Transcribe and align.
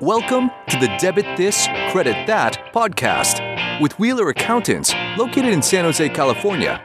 Welcome 0.00 0.52
to 0.68 0.78
the 0.78 0.86
Debit 1.00 1.36
This, 1.36 1.66
Credit 1.90 2.24
That 2.28 2.72
podcast 2.72 3.80
with 3.80 3.98
Wheeler 3.98 4.28
Accountants, 4.28 4.94
located 5.18 5.46
in 5.46 5.60
San 5.60 5.84
Jose, 5.84 6.08
California. 6.10 6.80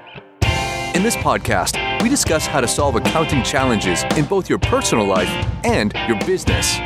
In 0.96 1.04
this 1.04 1.16
podcast, 1.18 2.02
we 2.02 2.10
discuss 2.10 2.48
how 2.48 2.60
to 2.60 2.68
solve 2.68 2.96
accounting 2.96 3.44
challenges 3.44 4.04
in 4.18 4.26
both 4.26 4.50
your 4.50 4.58
personal 4.58 5.06
life 5.06 5.30
and 5.64 5.94
your 6.08 6.20
business. 6.26 6.80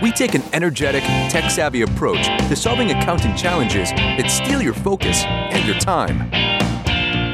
We 0.00 0.12
take 0.12 0.36
an 0.36 0.44
energetic, 0.52 1.02
tech 1.28 1.50
savvy 1.50 1.82
approach 1.82 2.26
to 2.26 2.54
solving 2.54 2.92
accounting 2.92 3.34
challenges 3.34 3.90
that 3.90 4.30
steal 4.30 4.62
your 4.62 4.74
focus 4.74 5.24
and 5.24 5.66
your 5.66 5.78
time. 5.80 6.30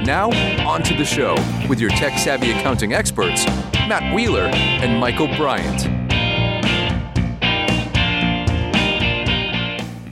Now, 0.03 0.31
on 0.67 0.83
to 0.85 0.95
the 0.95 1.05
show 1.05 1.35
with 1.69 1.79
your 1.79 1.91
tech 1.91 2.19
savvy 2.19 2.53
accounting 2.53 2.95
experts, 2.95 3.45
Matt 3.87 4.15
Wheeler 4.15 4.47
and 4.47 4.99
Michael 4.99 5.29
Bryant. 5.37 6.06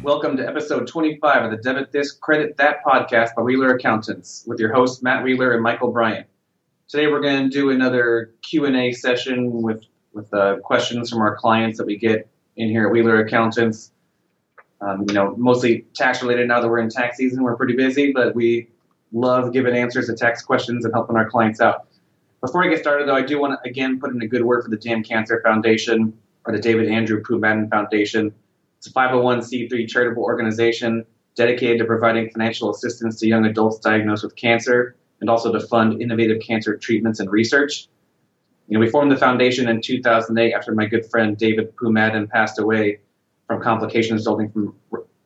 Welcome 0.04 0.36
to 0.36 0.46
episode 0.46 0.86
25 0.86 1.44
of 1.44 1.50
the 1.50 1.56
Debit 1.56 1.90
This, 1.90 2.12
Credit 2.12 2.58
That 2.58 2.84
podcast 2.84 3.34
by 3.34 3.40
Wheeler 3.40 3.74
Accountants 3.74 4.44
with 4.46 4.60
your 4.60 4.70
hosts 4.70 5.02
Matt 5.02 5.24
Wheeler 5.24 5.54
and 5.54 5.62
Michael 5.62 5.92
Bryant. 5.92 6.26
Today 6.88 7.06
we're 7.06 7.22
going 7.22 7.44
to 7.44 7.48
do 7.48 7.70
another 7.70 8.34
Q&A 8.42 8.92
session 8.92 9.62
with, 9.62 9.82
with 10.12 10.32
uh, 10.34 10.58
questions 10.58 11.08
from 11.08 11.22
our 11.22 11.34
clients 11.34 11.78
that 11.78 11.86
we 11.86 11.96
get 11.96 12.28
in 12.56 12.68
here 12.68 12.86
at 12.86 12.92
Wheeler 12.92 13.24
Accountants. 13.24 13.92
Um, 14.82 15.06
you 15.08 15.14
know, 15.14 15.34
mostly 15.38 15.86
tax 15.94 16.20
related 16.20 16.48
now 16.48 16.60
that 16.60 16.68
we're 16.68 16.80
in 16.80 16.90
tax 16.90 17.16
season. 17.16 17.42
We're 17.42 17.56
pretty 17.56 17.74
busy, 17.74 18.12
but 18.12 18.34
we 18.34 18.68
love 19.10 19.54
giving 19.54 19.74
answers 19.74 20.08
to 20.08 20.14
tax 20.14 20.42
questions 20.42 20.84
and 20.84 20.92
helping 20.92 21.16
our 21.16 21.30
clients 21.30 21.62
out. 21.62 21.86
Before 22.42 22.62
I 22.62 22.68
get 22.68 22.78
started, 22.78 23.08
though, 23.08 23.16
I 23.16 23.22
do 23.22 23.40
want 23.40 23.58
to 23.58 23.70
again 23.70 23.98
put 23.98 24.14
in 24.14 24.20
a 24.20 24.28
good 24.28 24.44
word 24.44 24.64
for 24.64 24.68
the 24.68 24.76
Damn 24.76 25.02
Cancer 25.02 25.40
Foundation 25.42 26.12
or 26.44 26.52
the 26.52 26.60
David 26.60 26.90
Andrew 26.90 27.22
Pooh 27.22 27.38
Madden 27.38 27.70
Foundation. 27.70 28.34
It's 28.84 28.94
a 28.94 28.98
501c3 28.98 29.88
charitable 29.88 30.24
organization 30.24 31.06
dedicated 31.36 31.78
to 31.78 31.86
providing 31.86 32.28
financial 32.28 32.70
assistance 32.70 33.18
to 33.20 33.26
young 33.26 33.46
adults 33.46 33.78
diagnosed 33.78 34.24
with 34.24 34.36
cancer 34.36 34.94
and 35.22 35.30
also 35.30 35.50
to 35.50 35.60
fund 35.68 36.02
innovative 36.02 36.42
cancer 36.42 36.76
treatments 36.76 37.18
and 37.18 37.32
research. 37.32 37.88
You 38.68 38.74
know, 38.74 38.80
we 38.80 38.90
formed 38.90 39.10
the 39.10 39.16
foundation 39.16 39.70
in 39.70 39.80
2008 39.80 40.52
after 40.52 40.74
my 40.74 40.84
good 40.84 41.06
friend 41.06 41.34
David 41.34 41.74
Pooh 41.78 41.92
Madden 41.92 42.28
passed 42.28 42.58
away 42.58 43.00
from 43.46 43.62
complications 43.62 44.20
resulting 44.20 44.50
from 44.50 44.74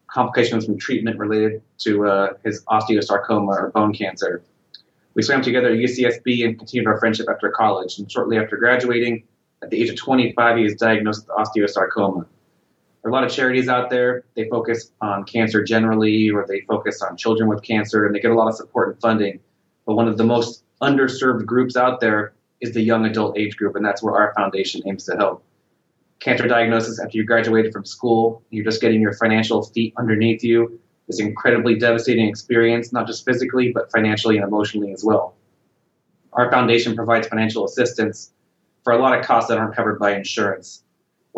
complications 0.06 0.66
from 0.66 0.78
treatment 0.78 1.18
related 1.18 1.60
to 1.78 2.06
uh, 2.06 2.34
his 2.44 2.64
osteosarcoma 2.66 3.48
or 3.48 3.72
bone 3.74 3.92
cancer. 3.92 4.44
We 5.14 5.22
swam 5.22 5.42
together 5.42 5.70
at 5.70 5.78
UCSB 5.78 6.44
and 6.44 6.56
continued 6.56 6.86
our 6.86 7.00
friendship 7.00 7.26
after 7.28 7.50
college. 7.50 7.98
And 7.98 8.08
shortly 8.08 8.38
after 8.38 8.56
graduating, 8.56 9.24
at 9.62 9.70
the 9.70 9.82
age 9.82 9.90
of 9.90 9.96
25, 9.96 10.58
he 10.58 10.62
was 10.62 10.76
diagnosed 10.76 11.26
with 11.26 11.36
osteosarcoma. 11.36 12.24
There 13.02 13.10
are 13.10 13.12
a 13.12 13.14
lot 13.14 13.24
of 13.24 13.30
charities 13.30 13.68
out 13.68 13.90
there. 13.90 14.24
They 14.34 14.48
focus 14.48 14.90
on 15.00 15.24
cancer 15.24 15.62
generally, 15.62 16.30
or 16.30 16.44
they 16.46 16.62
focus 16.62 17.00
on 17.00 17.16
children 17.16 17.48
with 17.48 17.62
cancer, 17.62 18.04
and 18.04 18.14
they 18.14 18.20
get 18.20 18.32
a 18.32 18.34
lot 18.34 18.48
of 18.48 18.56
support 18.56 18.88
and 18.88 19.00
funding. 19.00 19.40
But 19.86 19.94
one 19.94 20.08
of 20.08 20.16
the 20.16 20.24
most 20.24 20.64
underserved 20.82 21.46
groups 21.46 21.76
out 21.76 22.00
there 22.00 22.34
is 22.60 22.74
the 22.74 22.82
young 22.82 23.04
adult 23.04 23.38
age 23.38 23.56
group, 23.56 23.76
and 23.76 23.84
that's 23.84 24.02
where 24.02 24.16
our 24.16 24.34
foundation 24.34 24.82
aims 24.86 25.04
to 25.04 25.16
help. 25.16 25.44
Cancer 26.18 26.48
diagnosis 26.48 26.98
after 26.98 27.16
you 27.16 27.24
graduated 27.24 27.72
from 27.72 27.84
school, 27.84 28.42
you're 28.50 28.64
just 28.64 28.80
getting 28.80 29.00
your 29.00 29.12
financial 29.12 29.62
feet 29.62 29.94
underneath 29.96 30.42
you, 30.42 30.80
is 31.08 31.20
incredibly 31.20 31.78
devastating 31.78 32.28
experience, 32.28 32.92
not 32.92 33.06
just 33.06 33.24
physically, 33.24 33.70
but 33.72 33.90
financially 33.92 34.36
and 34.36 34.46
emotionally 34.46 34.92
as 34.92 35.04
well. 35.04 35.36
Our 36.32 36.50
foundation 36.50 36.96
provides 36.96 37.28
financial 37.28 37.64
assistance 37.64 38.32
for 38.82 38.92
a 38.92 38.98
lot 38.98 39.16
of 39.16 39.24
costs 39.24 39.48
that 39.48 39.58
aren't 39.58 39.76
covered 39.76 40.00
by 40.00 40.16
insurance 40.16 40.82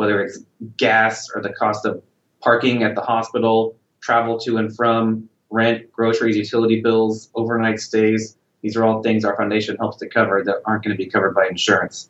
whether 0.01 0.23
it's 0.23 0.39
gas 0.79 1.29
or 1.35 1.43
the 1.43 1.53
cost 1.53 1.85
of 1.85 2.03
parking 2.41 2.83
at 2.85 2.95
the 2.95 3.03
hospital, 3.03 3.77
travel 4.01 4.39
to 4.39 4.57
and 4.57 4.75
from, 4.75 5.29
rent, 5.51 5.93
groceries, 5.93 6.39
utility 6.39 6.81
bills, 6.81 7.29
overnight 7.35 7.79
stays. 7.79 8.39
These 8.63 8.79
are 8.79 8.85
all 8.85 9.03
things 9.03 9.27
our 9.27 9.37
foundation 9.37 9.77
helps 9.77 9.99
to 9.99 10.09
cover 10.09 10.43
that 10.43 10.63
aren't 10.65 10.85
going 10.85 10.97
to 10.97 11.05
be 11.05 11.11
covered 11.11 11.35
by 11.35 11.49
insurance. 11.49 12.09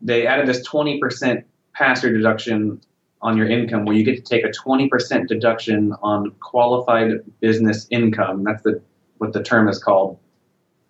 they 0.00 0.26
added 0.26 0.46
this 0.46 0.66
20% 0.68 1.44
pass-through 1.74 2.16
deduction 2.16 2.80
on 3.22 3.36
your 3.36 3.48
income, 3.48 3.84
where 3.84 3.94
you 3.94 4.02
get 4.02 4.16
to 4.16 4.22
take 4.22 4.44
a 4.44 4.48
20% 4.48 5.28
deduction 5.28 5.94
on 6.02 6.32
qualified 6.40 7.20
business 7.40 7.86
income. 7.90 8.44
That's 8.44 8.62
the 8.62 8.80
what 9.18 9.34
the 9.34 9.42
term 9.42 9.68
is 9.68 9.82
called. 9.82 10.18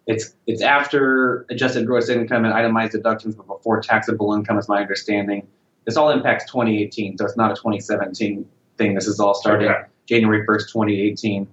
It's 0.06 0.34
it's 0.46 0.62
after 0.62 1.44
adjusted 1.50 1.86
gross 1.86 2.08
income 2.08 2.44
and 2.44 2.54
itemized 2.54 2.92
deductions, 2.92 3.34
but 3.34 3.48
before 3.48 3.80
taxable 3.80 4.32
income, 4.32 4.58
is 4.58 4.68
my 4.68 4.80
understanding. 4.80 5.46
This 5.86 5.96
all 5.96 6.10
impacts 6.10 6.44
2018, 6.50 7.18
so 7.18 7.24
it's 7.24 7.36
not 7.36 7.50
a 7.50 7.54
2017 7.54 8.46
thing. 8.80 8.94
This 8.94 9.06
is 9.06 9.20
all 9.20 9.34
starting 9.34 9.68
okay. 9.68 9.82
January 10.06 10.44
1st, 10.46 10.72
2018. 10.72 11.46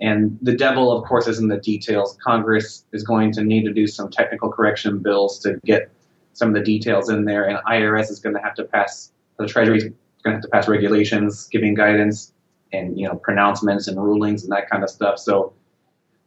And 0.00 0.38
the 0.42 0.56
devil, 0.56 0.90
of 0.90 1.04
course, 1.04 1.28
is 1.28 1.38
in 1.38 1.48
the 1.48 1.58
details. 1.58 2.16
Congress 2.24 2.84
is 2.92 3.04
going 3.04 3.32
to 3.32 3.44
need 3.44 3.64
to 3.64 3.72
do 3.72 3.86
some 3.86 4.10
technical 4.10 4.50
correction 4.50 4.98
bills 4.98 5.38
to 5.40 5.60
get 5.64 5.90
some 6.32 6.48
of 6.48 6.54
the 6.54 6.62
details 6.62 7.08
in 7.08 7.24
there, 7.26 7.44
and 7.44 7.58
IRS 7.68 8.10
is 8.10 8.18
going 8.18 8.34
to 8.34 8.42
have 8.42 8.54
to 8.56 8.64
pass, 8.64 9.12
the 9.38 9.46
Treasury 9.46 9.78
is 9.78 9.84
going 9.84 9.94
to 10.24 10.30
have 10.32 10.42
to 10.42 10.48
pass 10.48 10.66
regulations 10.66 11.46
giving 11.52 11.74
guidance 11.74 12.32
and 12.72 12.98
you 12.98 13.06
know 13.06 13.14
pronouncements 13.14 13.86
and 13.86 14.02
rulings 14.02 14.42
and 14.42 14.50
that 14.50 14.68
kind 14.68 14.82
of 14.82 14.90
stuff. 14.90 15.20
So 15.20 15.52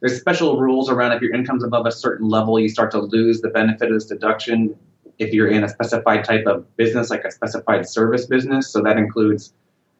there's 0.00 0.18
special 0.18 0.58
rules 0.58 0.88
around 0.88 1.12
if 1.12 1.20
your 1.20 1.34
income's 1.34 1.62
above 1.62 1.84
a 1.84 1.92
certain 1.92 2.26
level, 2.26 2.58
you 2.58 2.70
start 2.70 2.90
to 2.92 3.00
lose 3.00 3.42
the 3.42 3.50
benefit 3.50 3.88
of 3.88 3.94
this 3.94 4.06
deduction. 4.06 4.74
If 5.18 5.34
you're 5.34 5.48
in 5.48 5.62
a 5.62 5.68
specified 5.68 6.24
type 6.24 6.46
of 6.46 6.64
business, 6.76 7.10
like 7.10 7.24
a 7.24 7.30
specified 7.30 7.86
service 7.86 8.24
business, 8.24 8.70
so 8.70 8.80
that 8.82 8.96
includes 8.96 9.52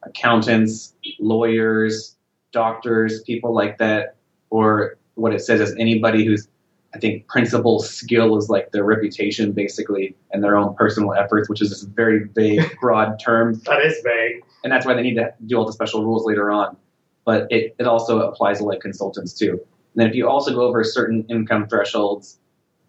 accountants, 0.08 0.94
lawyers, 1.18 2.16
doctors, 2.52 3.22
people 3.22 3.54
like 3.54 3.78
that, 3.78 4.16
or 4.50 4.96
what 5.14 5.32
it 5.34 5.40
says 5.40 5.60
is 5.60 5.74
anybody 5.78 6.24
who's 6.24 6.48
I 6.94 6.98
think 6.98 7.26
principal 7.26 7.80
skill 7.80 8.36
is 8.38 8.48
like 8.48 8.72
their 8.72 8.84
reputation, 8.84 9.52
basically, 9.52 10.16
and 10.32 10.42
their 10.42 10.56
own 10.56 10.74
personal 10.74 11.12
efforts, 11.12 11.48
which 11.48 11.60
is 11.60 11.68
this 11.68 11.82
very 11.82 12.24
vague, 12.34 12.64
broad 12.80 13.20
term. 13.20 13.60
That 13.66 13.82
is 13.82 14.00
vague. 14.02 14.42
And 14.64 14.72
that's 14.72 14.86
why 14.86 14.94
they 14.94 15.02
need 15.02 15.16
to 15.16 15.32
do 15.46 15.56
all 15.58 15.66
the 15.66 15.72
special 15.72 16.02
rules 16.02 16.24
later 16.24 16.50
on. 16.50 16.76
But 17.26 17.46
it, 17.50 17.76
it 17.78 17.86
also 17.86 18.22
applies 18.22 18.58
to 18.58 18.64
like 18.64 18.80
consultants 18.80 19.34
too. 19.34 19.50
And 19.50 19.60
then 19.96 20.08
if 20.08 20.14
you 20.14 20.28
also 20.28 20.54
go 20.54 20.62
over 20.62 20.82
certain 20.82 21.26
income 21.28 21.68
thresholds, 21.68 22.38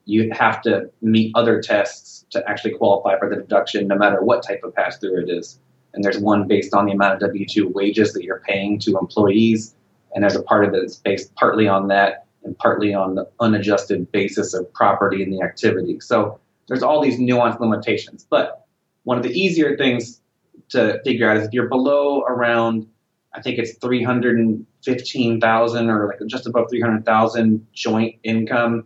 you 0.06 0.32
have 0.32 0.62
to 0.62 0.90
meet 1.02 1.32
other 1.36 1.62
tests 1.62 2.26
to 2.32 2.50
actually 2.50 2.76
qualify 2.76 3.20
for 3.20 3.30
the 3.30 3.36
deduction, 3.36 3.88
no 3.88 3.96
matter 3.96 4.24
what 4.24 4.44
type 4.44 4.62
of 4.64 4.74
pass 4.74 4.98
through 4.98 5.24
it 5.24 5.30
is. 5.30 5.60
And 5.94 6.04
there's 6.04 6.20
one 6.20 6.48
based 6.48 6.74
on 6.74 6.86
the 6.86 6.92
amount 6.92 7.16
of 7.16 7.20
W 7.22 7.46
2 7.46 7.70
wages 7.70 8.14
that 8.14 8.24
you're 8.24 8.44
paying 8.48 8.80
to 8.80 8.98
employees. 8.98 9.76
And 10.14 10.24
there's 10.24 10.36
a 10.36 10.44
part 10.44 10.66
of 10.66 10.74
it 10.74 10.82
that's 10.82 10.98
based 10.98 11.34
partly 11.36 11.68
on 11.68 11.88
that 11.90 12.26
and 12.44 12.58
partly 12.58 12.94
on 12.94 13.16
the 13.16 13.28
unadjusted 13.40 14.12
basis 14.12 14.54
of 14.54 14.72
property 14.74 15.24
and 15.24 15.34
the 15.34 15.42
activity. 15.42 16.00
So 16.00 16.40
there's 16.68 16.84
all 16.84 17.02
these 17.02 17.20
nuanced 17.20 17.60
limitations. 17.60 18.26
But 18.30 18.66
one 19.04 19.18
of 19.18 19.24
the 19.24 19.32
easier 19.32 19.76
things 19.78 20.22
to 20.70 21.02
figure 21.04 21.30
out 21.30 21.38
is 21.38 21.48
if 21.48 21.54
you're 21.54 21.68
below 21.68 22.24
around, 22.24 22.88
I 23.34 23.42
think 23.42 23.60
it's 23.60 23.78
315,000 23.78 25.90
or 25.90 26.08
like 26.08 26.20
just 26.28 26.48
above 26.48 26.70
300,000 26.70 27.68
joint 27.74 28.16
income, 28.24 28.86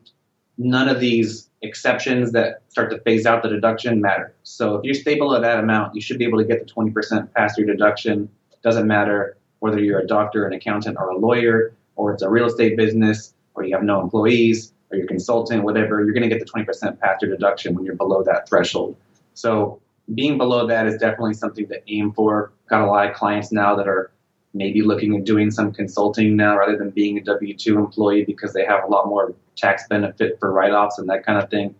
none 0.57 0.89
of 0.89 0.99
these 0.99 1.49
exceptions 1.61 2.31
that 2.33 2.61
start 2.69 2.91
to 2.91 2.99
phase 2.99 3.25
out 3.25 3.41
the 3.41 3.49
deduction 3.49 4.01
matter. 4.01 4.33
So 4.43 4.75
if 4.75 4.83
you 4.83 4.93
stay 4.93 5.15
below 5.15 5.39
that 5.39 5.59
amount, 5.59 5.95
you 5.95 6.01
should 6.01 6.19
be 6.19 6.25
able 6.25 6.37
to 6.39 6.43
get 6.43 6.59
the 6.59 6.71
20% 6.71 7.33
pass 7.33 7.55
through 7.55 7.65
deduction. 7.65 8.29
Doesn't 8.63 8.87
matter 8.87 9.37
whether 9.59 9.79
you're 9.79 9.99
a 9.99 10.07
doctor, 10.07 10.45
an 10.45 10.53
accountant, 10.53 10.97
or 10.99 11.09
a 11.09 11.17
lawyer, 11.17 11.73
or 11.95 12.13
it's 12.13 12.21
a 12.21 12.29
real 12.29 12.45
estate 12.47 12.75
business, 12.75 13.33
or 13.55 13.63
you 13.63 13.73
have 13.73 13.83
no 13.83 14.01
employees, 14.01 14.73
or 14.91 14.97
you're 14.97 15.05
a 15.05 15.07
consultant, 15.07 15.63
whatever, 15.63 16.03
you're 16.03 16.13
going 16.13 16.27
to 16.27 16.29
get 16.29 16.39
the 16.39 16.45
20% 16.45 16.99
pass 16.99 17.19
through 17.19 17.29
deduction 17.29 17.73
when 17.73 17.85
you're 17.85 17.95
below 17.95 18.23
that 18.23 18.47
threshold. 18.47 18.97
So 19.33 19.81
being 20.13 20.37
below 20.37 20.67
that 20.67 20.85
is 20.85 20.97
definitely 20.97 21.33
something 21.33 21.67
to 21.67 21.81
aim 21.87 22.11
for. 22.11 22.51
Got 22.67 22.81
a 22.81 22.87
lot 22.87 23.09
of 23.09 23.15
clients 23.15 23.51
now 23.51 23.75
that 23.75 23.87
are 23.87 24.11
maybe 24.53 24.81
looking 24.81 25.15
at 25.15 25.23
doing 25.23 25.49
some 25.49 25.73
consulting 25.73 26.35
now 26.35 26.57
rather 26.57 26.77
than 26.77 26.91
being 26.91 27.17
a 27.17 27.23
W 27.23 27.55
2 27.55 27.77
employee 27.77 28.23
because 28.23 28.53
they 28.53 28.65
have 28.65 28.83
a 28.83 28.87
lot 28.87 29.07
more 29.07 29.33
tax 29.55 29.87
benefit 29.87 30.39
for 30.39 30.51
write 30.51 30.71
offs 30.71 30.97
and 30.99 31.09
that 31.09 31.25
kind 31.25 31.41
of 31.41 31.49
thing. 31.49 31.73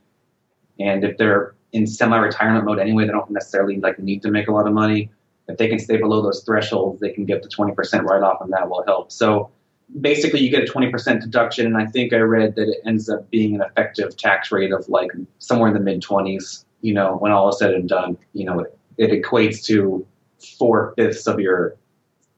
And 0.80 1.04
if 1.04 1.18
they're 1.18 1.56
in 1.72 1.86
semi 1.88 2.18
retirement 2.18 2.66
mode 2.66 2.80
anyway, 2.80 3.06
they 3.06 3.12
don't 3.12 3.30
necessarily 3.30 3.80
like 3.80 4.00
need 4.00 4.22
to 4.24 4.32
make 4.32 4.48
a 4.48 4.52
lot 4.52 4.68
of 4.68 4.74
money. 4.74 5.12
If 5.48 5.58
they 5.58 5.68
can 5.68 5.80
stay 5.80 5.98
below 5.98 6.22
those 6.22 6.44
thresholds, 6.44 7.00
they 7.00 7.12
can 7.12 7.26
get 7.26 7.44
the 7.44 7.50
20% 7.50 7.76
write 8.04 8.24
off 8.24 8.42
and 8.42 8.52
that 8.54 8.70
will 8.70 8.84
help. 8.86 9.12
So 9.12 9.52
basically, 10.00 10.40
you 10.40 10.50
get 10.50 10.68
a 10.68 10.72
20% 10.72 11.22
deduction. 11.22 11.66
And 11.66 11.78
I 11.78 11.86
think 11.86 12.14
I 12.14 12.18
read 12.18 12.56
that 12.56 12.70
it 12.70 12.78
ends 12.86 13.10
up 13.10 13.30
being 13.30 13.56
an 13.56 13.62
effective 13.62 14.16
tax 14.16 14.52
rate 14.52 14.72
of 14.72 14.88
like 14.88 15.12
somewhere 15.40 15.68
in 15.68 15.74
the 15.74 15.80
mid 15.80 16.02
20s, 16.02 16.66
you 16.82 16.94
know, 16.94 17.18
when 17.18 17.32
all 17.32 17.50
is 17.50 17.60
said 17.60 17.74
and 17.74 17.90
done. 17.90 18.18
You 18.34 18.46
know, 18.46 18.60
it, 18.62 18.78
it 18.98 19.24
equates 19.24 19.64
to 19.66 20.06
four 20.58 20.94
fifths 20.98 21.28
of 21.28 21.40
your 21.40 21.76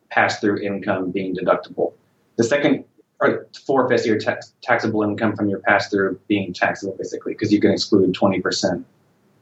pass 0.09 0.39
through 0.39 0.59
income 0.59 1.11
being 1.11 1.35
deductible. 1.35 1.93
The 2.37 2.43
second 2.43 2.85
or 3.21 3.47
four 3.65 3.87
fifths 3.87 4.03
of 4.03 4.07
your 4.07 4.19
tax, 4.19 4.53
taxable 4.61 5.03
income 5.03 5.35
from 5.35 5.49
your 5.49 5.59
pass 5.59 5.89
through 5.89 6.19
being 6.27 6.53
taxable, 6.53 6.95
basically, 6.97 7.33
because 7.33 7.51
you 7.51 7.61
can 7.61 7.71
exclude 7.71 8.13
20% 8.13 8.83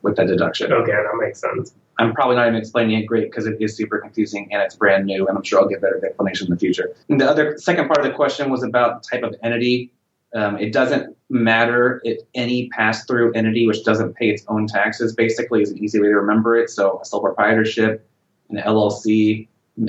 with 0.04 0.15
that 0.18 0.27
deduction. 0.27 0.71
Okay, 0.71 0.92
that 0.92 1.18
makes 1.19 1.39
sense. 1.39 1.74
I'm 2.00 2.13
probably 2.13 2.36
not 2.36 2.48
even 2.48 2.60
explaining 2.60 3.00
it 3.00 3.06
great 3.06 3.30
because 3.30 3.45
it 3.45 3.57
is 3.60 3.75
super 3.75 4.00
confusing 4.00 4.50
and 4.51 4.62
it's 4.62 4.75
brand 4.75 5.06
new, 5.06 5.27
and 5.27 5.38
I'm 5.38 5.44
sure 5.44 5.60
I'll 5.60 5.68
get 5.68 5.81
better 5.81 6.04
explanation 6.04 6.48
in 6.48 6.51
the 6.51 6.60
future. 6.60 6.95
And 7.10 7.21
the 7.21 7.30
other 7.30 7.57
second 7.57 7.88
part 7.88 8.00
of 8.00 8.06
the 8.06 8.12
question 8.12 8.50
was 8.50 8.63
about 8.63 9.04
type 9.04 9.24
of 9.24 9.36
entity. 9.44 9.92
Um, 10.36 10.57
it 10.57 10.74
doesn't 10.74 11.15
matter 11.30 12.01
if 12.04 12.19
any 12.33 12.68
pass 12.69 13.06
through 13.06 13.33
entity 13.33 13.68
which 13.68 13.83
doesn't 13.83 14.15
pay 14.15 14.30
its 14.30 14.44
own 14.48 14.65
taxes, 14.65 15.13
basically, 15.13 15.62
is 15.62 15.69
an 15.69 15.83
easy 15.83 16.00
way 16.00 16.07
to 16.07 16.15
remember 16.15 16.56
it. 16.56 16.71
So, 16.71 17.00
a 17.00 17.06
sole 17.06 17.21
proprietorship, 17.21 18.07
an 18.50 18.57
LLC, 18.57 19.48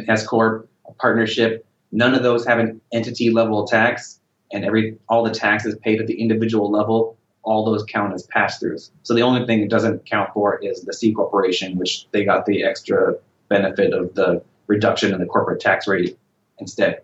S 0.08 0.26
Corp, 0.26 0.68
a 0.86 0.92
partnership, 0.92 1.66
none 1.92 2.14
of 2.14 2.22
those 2.22 2.46
have 2.46 2.58
an 2.58 2.80
entity 2.92 3.30
level 3.30 3.66
tax, 3.66 4.20
and 4.52 4.64
every 4.64 4.98
all 5.08 5.24
the 5.24 5.30
taxes 5.30 5.76
paid 5.82 6.00
at 6.00 6.06
the 6.06 6.20
individual 6.20 6.70
level, 6.70 7.16
all 7.42 7.64
those 7.64 7.84
count 7.84 8.14
as 8.14 8.24
pass 8.26 8.62
throughs. 8.62 8.90
So 9.02 9.14
the 9.14 9.22
only 9.22 9.46
thing 9.46 9.60
it 9.60 9.70
doesn't 9.70 10.06
count 10.06 10.30
for 10.32 10.58
is 10.58 10.82
the 10.82 10.92
C 10.92 11.12
corporation, 11.12 11.78
which 11.78 12.06
they 12.10 12.24
got 12.24 12.46
the 12.46 12.64
extra 12.64 13.14
benefit 13.48 13.92
of 13.92 14.14
the 14.14 14.42
reduction 14.66 15.12
in 15.12 15.20
the 15.20 15.26
corporate 15.26 15.60
tax 15.60 15.86
rate 15.86 16.18
instead. 16.58 17.02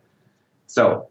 So 0.66 1.08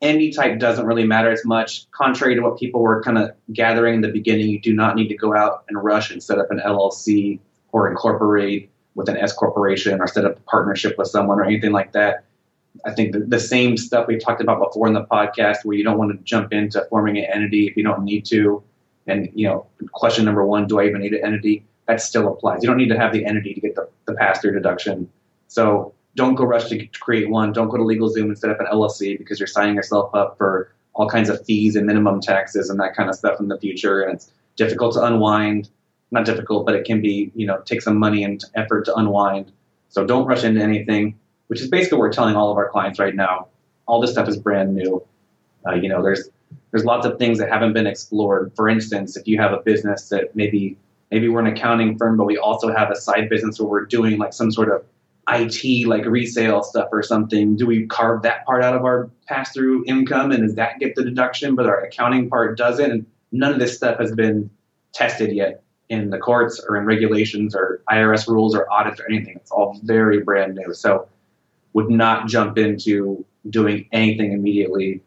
any 0.00 0.30
type 0.30 0.58
doesn't 0.58 0.86
really 0.86 1.04
matter 1.04 1.30
as 1.30 1.44
much. 1.44 1.90
Contrary 1.90 2.34
to 2.34 2.40
what 2.40 2.58
people 2.58 2.80
were 2.80 3.02
kind 3.02 3.18
of 3.18 3.32
gathering 3.52 3.96
in 3.96 4.00
the 4.00 4.08
beginning, 4.08 4.48
you 4.48 4.60
do 4.60 4.72
not 4.72 4.96
need 4.96 5.08
to 5.08 5.16
go 5.16 5.36
out 5.36 5.64
and 5.68 5.82
rush 5.82 6.10
and 6.10 6.22
set 6.22 6.38
up 6.38 6.50
an 6.50 6.60
LLC 6.64 7.38
or 7.72 7.88
incorporate 7.88 8.70
with 8.94 9.08
an 9.08 9.16
S 9.16 9.32
corporation 9.32 10.00
or 10.00 10.06
set 10.06 10.24
up 10.24 10.36
a 10.36 10.40
partnership 10.42 10.98
with 10.98 11.08
someone 11.08 11.38
or 11.38 11.44
anything 11.44 11.72
like 11.72 11.92
that. 11.92 12.24
I 12.84 12.92
think 12.92 13.12
the, 13.12 13.20
the 13.20 13.40
same 13.40 13.76
stuff 13.76 14.06
we 14.06 14.16
talked 14.16 14.40
about 14.40 14.60
before 14.60 14.86
in 14.86 14.94
the 14.94 15.04
podcast, 15.04 15.64
where 15.64 15.76
you 15.76 15.84
don't 15.84 15.98
want 15.98 16.12
to 16.12 16.18
jump 16.24 16.52
into 16.52 16.84
forming 16.88 17.18
an 17.18 17.24
entity 17.24 17.66
if 17.66 17.76
you 17.76 17.82
don't 17.82 18.04
need 18.04 18.24
to. 18.26 18.62
And 19.06 19.28
you 19.34 19.48
know, 19.48 19.66
question 19.92 20.24
number 20.24 20.44
one: 20.44 20.66
Do 20.66 20.80
I 20.80 20.86
even 20.86 21.00
need 21.00 21.14
an 21.14 21.24
entity? 21.24 21.64
That 21.86 22.00
still 22.00 22.32
applies. 22.32 22.62
You 22.62 22.68
don't 22.68 22.76
need 22.76 22.90
to 22.90 22.98
have 22.98 23.12
the 23.12 23.24
entity 23.24 23.54
to 23.54 23.60
get 23.60 23.74
the, 23.74 23.88
the 24.06 24.14
pass-through 24.14 24.52
deduction. 24.52 25.10
So 25.48 25.92
don't 26.14 26.36
go 26.36 26.44
rush 26.44 26.68
to 26.68 26.86
create 27.00 27.28
one. 27.28 27.52
Don't 27.52 27.68
go 27.68 27.76
to 27.76 27.82
LegalZoom 27.82 28.24
and 28.24 28.38
set 28.38 28.50
up 28.50 28.60
an 28.60 28.66
LLC 28.66 29.18
because 29.18 29.40
you're 29.40 29.46
signing 29.46 29.74
yourself 29.74 30.14
up 30.14 30.38
for 30.38 30.72
all 30.94 31.08
kinds 31.08 31.28
of 31.28 31.44
fees 31.44 31.76
and 31.76 31.86
minimum 31.86 32.20
taxes 32.20 32.70
and 32.70 32.78
that 32.80 32.94
kind 32.94 33.08
of 33.08 33.14
stuff 33.14 33.40
in 33.40 33.48
the 33.48 33.58
future. 33.58 34.02
And 34.02 34.14
it's 34.14 34.30
difficult 34.56 34.94
to 34.94 35.02
unwind. 35.02 35.68
Not 36.10 36.24
difficult, 36.24 36.66
but 36.66 36.74
it 36.74 36.84
can 36.84 37.00
be, 37.00 37.30
you 37.34 37.46
know, 37.46 37.60
take 37.64 37.82
some 37.82 37.96
money 37.96 38.24
and 38.24 38.42
effort 38.54 38.84
to 38.86 38.94
unwind. 38.96 39.52
So 39.88 40.04
don't 40.04 40.26
rush 40.26 40.44
into 40.44 40.60
anything 40.60 41.18
which 41.50 41.60
is 41.60 41.68
basically 41.68 41.98
what 41.98 42.02
we're 42.02 42.12
telling 42.12 42.36
all 42.36 42.52
of 42.52 42.56
our 42.56 42.68
clients 42.68 43.00
right 43.00 43.16
now. 43.16 43.48
All 43.86 44.00
this 44.00 44.12
stuff 44.12 44.28
is 44.28 44.36
brand 44.36 44.72
new. 44.72 45.04
Uh, 45.66 45.74
you 45.74 45.88
know, 45.88 46.00
there's 46.00 46.30
there's 46.70 46.84
lots 46.84 47.04
of 47.04 47.18
things 47.18 47.40
that 47.40 47.48
haven't 47.48 47.72
been 47.72 47.88
explored. 47.88 48.52
For 48.54 48.68
instance, 48.68 49.16
if 49.16 49.26
you 49.26 49.36
have 49.40 49.52
a 49.52 49.56
business 49.56 50.10
that 50.10 50.36
maybe 50.36 50.78
maybe 51.10 51.28
we're 51.28 51.40
an 51.40 51.48
accounting 51.48 51.98
firm, 51.98 52.16
but 52.16 52.24
we 52.24 52.38
also 52.38 52.72
have 52.72 52.92
a 52.92 52.94
side 52.94 53.28
business 53.28 53.58
where 53.58 53.68
we're 53.68 53.84
doing 53.84 54.16
like 54.16 54.32
some 54.32 54.52
sort 54.52 54.70
of 54.70 54.84
IT 55.28 55.88
like 55.88 56.04
resale 56.04 56.62
stuff 56.62 56.88
or 56.92 57.02
something. 57.02 57.56
Do 57.56 57.66
we 57.66 57.84
carve 57.88 58.22
that 58.22 58.46
part 58.46 58.62
out 58.62 58.76
of 58.76 58.84
our 58.84 59.10
pass 59.26 59.52
through 59.52 59.84
income 59.88 60.30
and 60.30 60.44
does 60.44 60.54
that 60.54 60.78
get 60.78 60.94
the 60.94 61.02
deduction, 61.02 61.56
but 61.56 61.66
our 61.66 61.80
accounting 61.80 62.30
part 62.30 62.56
doesn't? 62.56 62.92
And 62.92 63.06
none 63.32 63.52
of 63.52 63.58
this 63.58 63.76
stuff 63.76 63.98
has 63.98 64.14
been 64.14 64.50
tested 64.92 65.32
yet 65.32 65.64
in 65.90 66.10
the 66.10 66.18
courts 66.18 66.64
or 66.66 66.76
in 66.76 66.84
regulations 66.86 67.54
or 67.54 67.82
IRS 67.90 68.26
rules 68.28 68.54
or 68.54 68.70
audits 68.72 69.00
or 69.00 69.06
anything. 69.10 69.34
It's 69.36 69.50
all 69.50 69.78
very 69.82 70.22
brand 70.22 70.54
new. 70.54 70.72
So 70.72 71.08
would 71.72 71.90
not 71.90 72.28
jump 72.28 72.56
into 72.56 73.24
doing 73.50 73.86
anything 73.92 74.32
immediately. 74.32 75.02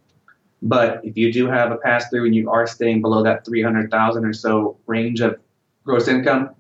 But 0.62 1.02
if 1.04 1.18
you 1.18 1.32
do 1.32 1.48
have 1.48 1.72
a 1.72 1.78
pass 1.78 2.10
through 2.10 2.26
and 2.26 2.36
you 2.36 2.50
are 2.50 2.68
staying 2.68 3.02
below 3.02 3.24
that 3.24 3.46
300,000 3.46 4.26
or 4.26 4.34
so 4.34 4.78
range 4.86 5.22
of 5.22 5.40
gross 5.86 6.08
income, 6.08 6.52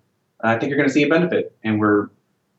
I 0.41 0.57
think 0.57 0.69
you're 0.69 0.77
going 0.77 0.89
to 0.89 0.93
see 0.93 1.03
a 1.03 1.09
benefit. 1.09 1.55
And 1.63 1.79
we're 1.79 2.09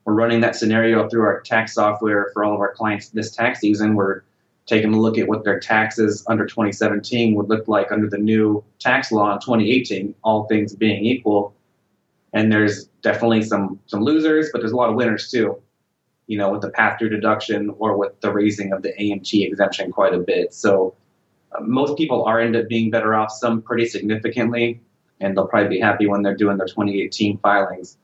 we're 0.05 0.13
running 0.13 0.43
that 0.43 0.55
scenario 0.55 1.09
through 1.09 1.23
our 1.23 1.41
tax 1.41 1.75
software 1.75 2.31
for 2.35 2.45
all 2.45 2.53
of 2.53 2.61
our 2.61 2.75
clients 2.75 3.09
this 3.09 3.31
tax 3.31 3.61
season. 3.61 3.95
We're 3.95 4.23
taking 4.67 4.95
a 4.95 4.99
look 4.99 5.19
at 5.19 5.29
what 5.29 5.45
their 5.45 5.61
taxes 5.61 6.25
under 6.29 6.47
2017 6.47 7.35
would 7.35 7.49
look 7.49 7.69
like 7.69 7.93
under 7.93 8.09
the 8.09 8.19
new 8.19 8.65
tax 8.79 9.13
law 9.13 9.33
in 9.35 9.41
2018, 9.41 10.15
all 10.25 10.47
things 10.47 10.75
being 10.75 11.05
equal. 11.05 11.55
And 12.33 12.51
there's 12.51 12.87
definitely 13.03 13.43
some 13.43 13.79
some 13.87 14.03
losers, 14.03 14.51
but 14.53 14.61
there's 14.61 14.73
a 14.73 14.77
lot 14.77 14.91
of 14.91 14.97
winners 14.97 15.31
too 15.31 15.63
you 16.27 16.39
know, 16.39 16.51
with 16.51 16.63
the 16.63 16.71
pass 16.71 16.99
through 16.99 17.11
deduction 17.11 17.75
or 17.79 17.97
with 17.97 18.19
the 18.21 18.33
raising 18.33 18.73
of 18.73 18.83
the 18.83 18.93
AMT 18.99 19.47
exemption 19.47 19.93
quite 19.93 20.15
a 20.15 20.19
bit. 20.19 20.55
So 20.55 20.95
uh, 21.53 21.61
most 21.61 21.99
people 21.99 22.25
are 22.25 22.41
end 22.41 22.57
up 22.57 22.69
being 22.69 22.91
better 22.91 23.15
off, 23.15 23.31
some 23.31 23.63
pretty 23.63 23.87
significantly, 23.87 24.81
and 25.21 25.37
they'll 25.37 25.47
probably 25.47 25.69
be 25.69 25.81
happy 25.81 26.07
when 26.07 26.23
they're 26.23 26.37
doing 26.37 26.57
their 26.57 26.67
2018 26.67 27.39
filings. 27.39 27.99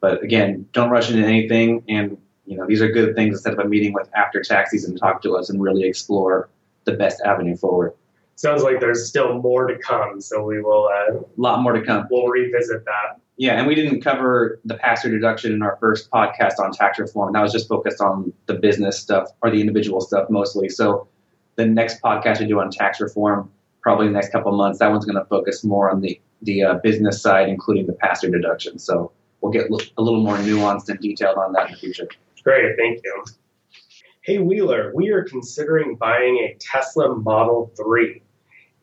But 0.00 0.22
again, 0.22 0.68
don't 0.72 0.90
rush 0.90 1.10
into 1.10 1.26
anything. 1.26 1.84
And, 1.88 2.18
you 2.46 2.56
know, 2.56 2.66
these 2.66 2.82
are 2.82 2.88
good 2.88 3.14
things 3.14 3.36
to 3.36 3.42
set 3.42 3.58
up 3.58 3.64
a 3.64 3.68
meeting 3.68 3.92
with 3.92 4.08
after 4.14 4.42
tax 4.42 4.70
season, 4.70 4.96
talk 4.96 5.22
to 5.22 5.36
us 5.36 5.50
and 5.50 5.62
really 5.62 5.84
explore 5.84 6.48
the 6.84 6.92
best 6.92 7.20
avenue 7.22 7.56
forward. 7.56 7.92
Sounds 8.36 8.62
like 8.62 8.80
there's 8.80 9.06
still 9.06 9.40
more 9.40 9.66
to 9.66 9.78
come. 9.78 10.20
So 10.20 10.44
we 10.44 10.60
will, 10.60 10.88
uh, 10.92 11.18
a 11.18 11.24
lot 11.36 11.62
more 11.62 11.72
to 11.72 11.82
come. 11.82 12.06
We'll 12.10 12.26
revisit 12.26 12.84
that. 12.84 13.20
Yeah, 13.36 13.58
and 13.58 13.66
we 13.66 13.74
didn't 13.74 14.00
cover 14.00 14.60
the 14.64 14.74
pass-through 14.74 15.12
deduction 15.12 15.52
in 15.52 15.62
our 15.62 15.76
first 15.80 16.10
podcast 16.10 16.58
on 16.58 16.72
tax 16.72 16.98
reform. 16.98 17.32
That 17.32 17.42
was 17.42 17.52
just 17.52 17.68
focused 17.68 18.00
on 18.00 18.32
the 18.46 18.54
business 18.54 18.98
stuff 18.98 19.28
or 19.42 19.50
the 19.50 19.60
individual 19.60 20.00
stuff 20.00 20.28
mostly. 20.30 20.68
So 20.68 21.08
the 21.56 21.66
next 21.66 22.00
podcast 22.00 22.40
we 22.40 22.46
do 22.46 22.60
on 22.60 22.70
tax 22.70 23.00
reform, 23.00 23.50
probably 23.80 24.06
the 24.06 24.12
next 24.12 24.30
couple 24.30 24.50
of 24.50 24.56
months, 24.56 24.78
that 24.78 24.90
one's 24.90 25.04
going 25.04 25.18
to 25.18 25.24
focus 25.24 25.64
more 25.64 25.90
on 25.90 26.00
the 26.00 26.20
the 26.42 26.62
uh, 26.62 26.74
business 26.82 27.22
side, 27.22 27.48
including 27.48 27.86
the 27.86 27.92
pass-through 27.94 28.32
deduction. 28.32 28.78
So 28.78 29.10
we'll 29.40 29.52
get 29.52 29.70
a 29.70 30.02
little 30.02 30.22
more 30.22 30.36
nuanced 30.36 30.88
and 30.88 31.00
detailed 31.00 31.38
on 31.38 31.52
that 31.54 31.68
in 31.68 31.72
the 31.72 31.78
future. 31.78 32.08
Great, 32.44 32.76
thank 32.76 33.00
you. 33.02 33.24
Hey 34.20 34.36
Wheeler, 34.38 34.92
we 34.94 35.08
are 35.08 35.24
considering 35.24 35.96
buying 35.96 36.36
a 36.36 36.54
Tesla 36.60 37.16
Model 37.16 37.72
3. 37.74 38.22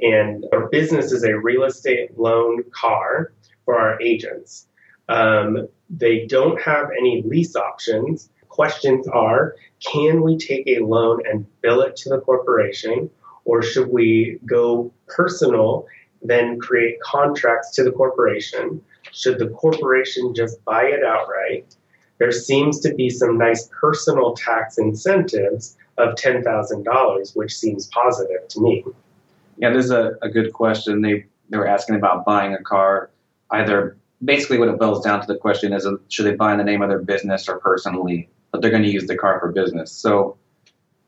and 0.02 0.46
our 0.52 0.68
business 0.70 1.12
is 1.12 1.24
a 1.24 1.38
real 1.38 1.64
estate 1.66 2.18
loan 2.18 2.64
car 2.72 3.34
for 3.66 3.78
our 3.78 4.02
agents. 4.02 4.68
Um, 5.10 5.68
they 5.92 6.26
don't 6.26 6.60
have 6.60 6.90
any 6.98 7.22
lease 7.22 7.56
options. 7.56 8.32
Questions 8.50 9.08
are 9.08 9.56
can 9.80 10.24
we 10.24 10.40
take 10.40 10.66
a 10.66 10.80
loan 10.80 11.22
and 11.30 11.46
bill 11.62 11.82
it 11.82 11.96
to 11.98 12.10
the 12.10 12.20
corporation, 12.20 13.12
or 13.46 13.62
should 13.62 13.90
we 13.90 14.40
go 14.44 14.92
personal, 15.08 15.86
then 16.24 16.60
create 16.60 17.00
contracts 17.02 17.76
to 17.76 17.84
the 17.84 17.92
corporation? 17.92 18.82
Should 19.12 19.38
the 19.38 19.50
corporation 19.50 20.34
just 20.34 20.66
buy 20.66 20.86
it 20.86 21.04
outright? 21.04 21.76
There 22.22 22.32
seems 22.32 22.80
to 22.82 22.94
be 22.94 23.10
some 23.10 23.40
nice 23.40 23.68
personal 23.82 24.36
tax 24.36 24.78
incentives 24.78 25.76
of 25.98 26.14
$10,000, 26.14 27.36
which 27.36 27.58
seems 27.58 27.88
positive 27.88 28.48
to 28.50 28.62
me. 28.62 28.86
Yeah, 29.58 29.74
this 29.74 29.86
is 29.86 29.92
a, 29.92 30.12
a 30.22 30.30
good 30.30 30.54
question. 30.54 31.02
They 31.02 31.26
they 31.50 31.58
were 31.58 31.68
asking 31.68 31.96
about 31.96 32.24
buying 32.24 32.54
a 32.54 32.62
car. 32.62 33.10
Either 33.50 33.98
basically 34.24 34.60
what 34.60 34.68
it 34.68 34.78
boils 34.78 35.04
down 35.04 35.22
to 35.22 35.26
the 35.26 35.36
question 35.36 35.74
is 35.74 35.84
um, 35.88 36.00
should 36.10 36.28
they 36.28 36.36
buy 36.36 36.52
in 36.52 36.60
the 36.60 36.64
name 36.64 36.84
of 36.84 36.90
their 36.90 37.00
business 37.00 37.50
or 37.50 37.60
personally, 37.60 38.30
but 38.52 38.62
they're 38.62 38.70
going 38.70 38.84
to 38.84 38.92
use 38.92 39.08
the 39.08 39.18
car 39.18 39.40
for 39.40 39.52
business. 39.52 39.92
So 39.92 40.38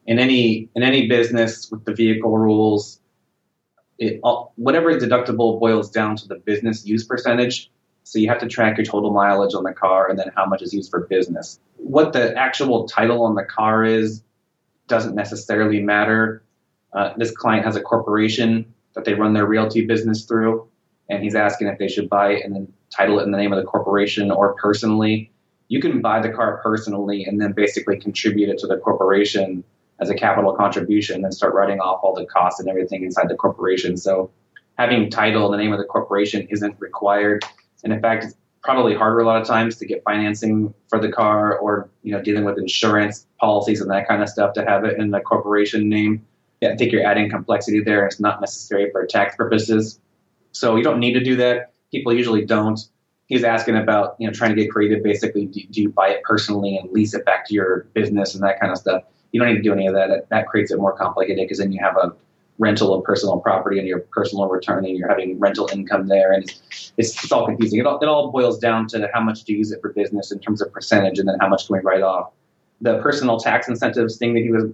in 0.08 0.18
any 0.18 0.68
in 0.74 0.82
any 0.82 1.08
business 1.08 1.70
with 1.70 1.86
the 1.86 1.94
vehicle 1.94 2.36
rules, 2.36 3.00
it 4.00 4.20
whatever 4.56 4.90
is 4.90 5.04
deductible 5.04 5.60
boils 5.60 5.92
down 5.92 6.16
to 6.16 6.28
the 6.28 6.38
business 6.38 6.88
use 6.88 7.04
percentage. 7.04 7.70
So 8.04 8.20
you 8.20 8.28
have 8.30 8.40
to 8.40 8.48
track 8.48 8.78
your 8.78 8.86
total 8.86 9.12
mileage 9.12 9.54
on 9.54 9.64
the 9.64 9.74
car 9.74 10.10
and 10.10 10.20
then 10.20 10.32
how 10.36 10.46
much 10.46 10.62
is 10.62 10.74
used 10.74 10.92
for 10.92 11.08
business. 11.08 11.60
What 11.78 12.14
the 12.14 12.36
actual 12.38 12.88
title 12.88 13.24
on 13.24 13.36
the 13.36 13.44
car 13.44 13.84
is 13.84 14.24
doesn't 14.88 15.16
necessarily 15.16 15.82
matter. 15.82 16.44
Uh, 16.94 17.14
this 17.18 17.32
client 17.32 17.66
has 17.66 17.76
a 17.76 17.82
corporation 17.82 18.74
that 18.94 19.06
they 19.06 19.14
run 19.14 19.34
their 19.34 19.48
realty 19.48 19.86
business 19.86 20.26
through, 20.26 20.68
and 21.10 21.24
he's 21.24 21.36
asking 21.36 21.68
if 21.68 21.80
they 21.80 21.88
should 21.88 22.10
buy 22.10 22.34
it 22.34 22.46
and 22.46 22.54
then 22.54 22.72
title 22.90 23.20
it 23.20 23.24
in 23.24 23.32
the 23.32 23.38
name 23.38 23.52
of 23.52 23.58
the 23.58 23.66
corporation 23.66 24.30
or 24.32 24.54
personally. 24.56 25.32
You 25.70 25.80
can 25.82 26.02
buy 26.02 26.22
the 26.22 26.30
car 26.30 26.60
personally 26.62 27.24
and 27.26 27.42
then 27.42 27.54
basically 27.54 28.00
contribute 28.00 28.50
it 28.50 28.60
to 28.60 28.68
the 28.68 28.78
corporation 28.78 29.64
as 30.00 30.10
a 30.10 30.16
capital 30.16 30.54
contribution 30.54 31.24
and 31.24 31.34
start 31.34 31.54
writing 31.54 31.80
off 31.80 32.02
all 32.04 32.14
the 32.14 32.26
costs 32.26 32.60
and 32.60 32.70
everything 32.70 33.04
inside 33.04 33.30
the 33.30 33.36
corporation. 33.36 33.98
So 33.98 34.30
having 34.78 35.10
title 35.10 35.46
in 35.46 35.58
the 35.58 35.64
name 35.64 35.74
of 35.74 35.80
the 35.80 35.86
corporation 35.86 36.48
isn't 36.50 36.76
required. 36.80 37.44
And 37.84 37.94
in 37.94 38.02
fact, 38.02 38.26
it's 38.26 38.36
probably 38.64 38.96
harder 38.96 39.20
a 39.20 39.26
lot 39.26 39.42
of 39.42 39.48
times 39.48 39.78
to 39.78 39.86
get 39.86 40.04
financing 40.04 40.74
for 40.90 41.00
the 41.00 41.12
car 41.12 41.58
or 41.58 41.90
you 42.02 42.12
know 42.12 42.22
dealing 42.22 42.46
with 42.46 42.58
insurance 42.58 43.28
policies 43.40 43.82
and 43.82 43.92
that 43.92 44.08
kind 44.08 44.24
of 44.24 44.30
stuff 44.30 44.54
to 44.54 44.66
have 44.66 44.86
it 44.86 44.98
in 44.98 45.12
the 45.12 45.20
corporation 45.20 45.90
name. 45.90 46.26
Yeah, 46.62 46.70
I 46.70 46.76
think 46.78 46.92
you're 46.92 47.06
adding 47.06 47.30
complexity 47.30 47.82
there. 47.82 48.06
It's 48.06 48.20
not 48.20 48.40
necessary 48.40 48.90
for 48.92 49.06
tax 49.06 49.36
purposes. 49.36 50.00
So 50.54 50.76
you 50.78 50.84
don't 50.84 51.00
need 51.00 51.14
to 51.14 51.24
do 51.24 51.36
that. 51.38 51.74
People 51.92 52.14
usually 52.14 52.46
don't. 52.46 52.80
He's 53.28 53.44
asking 53.44 53.76
about, 53.76 54.16
you 54.20 54.28
know, 54.28 54.34
trying 54.34 54.56
to 54.56 54.62
get 54.62 54.72
creative. 54.72 55.04
Basically, 55.04 55.46
do, 55.46 55.62
do 55.72 55.82
you 55.82 55.90
buy 55.90 56.10
it 56.10 56.24
personally 56.24 56.78
and 56.78 56.90
lease 56.92 57.14
it 57.14 57.26
back 57.26 57.46
to 57.48 57.54
your 57.54 57.88
business 57.94 58.34
and 58.34 58.44
that 58.44 58.60
kind 58.60 58.72
of 58.72 58.78
stuff? 58.78 59.04
You 59.32 59.40
don't 59.40 59.50
need 59.50 59.58
to 59.58 59.62
do 59.62 59.74
any 59.74 59.88
of 59.88 59.94
that. 59.94 60.08
That, 60.08 60.30
that 60.30 60.48
creates 60.48 60.72
it 60.72 60.78
more 60.78 60.96
complicated 60.96 61.44
because 61.44 61.58
then 61.58 61.72
you 61.72 61.80
have 61.82 61.98
a 61.98 62.14
rental 62.60 62.94
of 62.94 63.04
personal 63.04 63.40
property 63.40 63.80
and 63.80 63.88
your 63.88 64.00
personal 64.00 64.48
return 64.48 64.86
and 64.86 64.96
you're 64.96 65.08
having 65.08 65.40
rental 65.40 65.68
income 65.74 66.08
there 66.08 66.32
and 66.32 66.44
it's, 66.98 67.24
it's, 67.24 67.32
all 67.32 67.46
confusing. 67.46 67.80
It 67.80 67.86
all, 67.86 68.00
it 68.00 68.08
all 68.08 68.32
boils 68.32 68.60
down 68.60 68.88
to 68.90 69.10
how 69.14 69.22
much 69.22 69.44
do 69.44 69.54
you 69.54 69.60
use 69.60 69.72
it 69.72 69.82
for 69.82 69.92
business 69.92 70.32
in 70.32 70.40
terms 70.40 70.62
of 70.62 70.72
percentage 70.72 71.18
and 71.18 71.28
then 71.28 71.38
how 71.40 71.50
much 71.50 71.68
can 71.68 71.78
we 71.78 71.82
write 71.82 72.04
off. 72.04 72.32
The 72.82 73.00
personal 73.00 73.40
tax 73.40 73.68
incentives 73.68 74.18
thing 74.18 74.34
that 74.36 74.42
he 74.42 74.52
was 74.52 74.72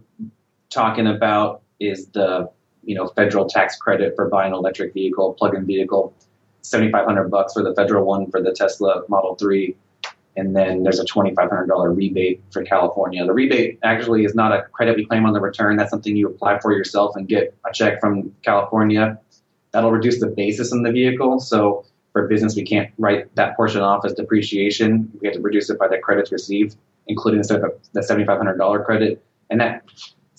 talking 0.69 1.07
about 1.07 1.61
is 1.79 2.07
the 2.07 2.49
you 2.83 2.95
know 2.95 3.07
federal 3.07 3.47
tax 3.47 3.75
credit 3.75 4.15
for 4.15 4.29
buying 4.29 4.51
an 4.51 4.57
electric 4.57 4.93
vehicle, 4.93 5.33
plug-in 5.33 5.65
vehicle, 5.65 6.13
seventy 6.61 6.91
five 6.91 7.05
hundred 7.05 7.29
bucks 7.29 7.53
for 7.53 7.63
the 7.63 7.73
federal 7.75 8.05
one 8.05 8.29
for 8.31 8.41
the 8.41 8.51
Tesla 8.51 9.03
Model 9.07 9.35
Three, 9.35 9.75
and 10.35 10.55
then 10.55 10.83
there's 10.83 10.99
a 10.99 11.05
twenty 11.05 11.33
five 11.33 11.49
hundred 11.49 11.67
dollar 11.67 11.91
rebate 11.91 12.41
for 12.51 12.63
California. 12.63 13.25
The 13.25 13.33
rebate 13.33 13.79
actually 13.83 14.25
is 14.25 14.35
not 14.35 14.51
a 14.51 14.63
credit 14.71 14.95
we 14.95 15.05
claim 15.05 15.25
on 15.25 15.33
the 15.33 15.41
return. 15.41 15.77
That's 15.77 15.89
something 15.89 16.15
you 16.15 16.27
apply 16.27 16.59
for 16.59 16.71
yourself 16.71 17.15
and 17.15 17.27
get 17.27 17.55
a 17.67 17.73
check 17.73 17.99
from 17.99 18.33
California. 18.43 19.19
That'll 19.71 19.91
reduce 19.91 20.19
the 20.19 20.27
basis 20.27 20.71
in 20.71 20.83
the 20.83 20.91
vehicle. 20.91 21.39
So 21.39 21.85
for 22.13 22.27
business, 22.27 22.55
we 22.55 22.63
can't 22.63 22.91
write 22.97 23.33
that 23.35 23.55
portion 23.55 23.81
off 23.81 24.05
as 24.05 24.13
depreciation. 24.13 25.11
We 25.21 25.27
have 25.27 25.35
to 25.35 25.41
reduce 25.41 25.69
it 25.69 25.77
by 25.77 25.87
the 25.87 25.97
credits 25.99 26.31
received, 26.31 26.75
including 27.07 27.41
the 27.41 28.03
seventy 28.03 28.25
five 28.25 28.37
hundred 28.37 28.57
dollar 28.57 28.83
credit, 28.83 29.23
and 29.49 29.59
that 29.61 29.83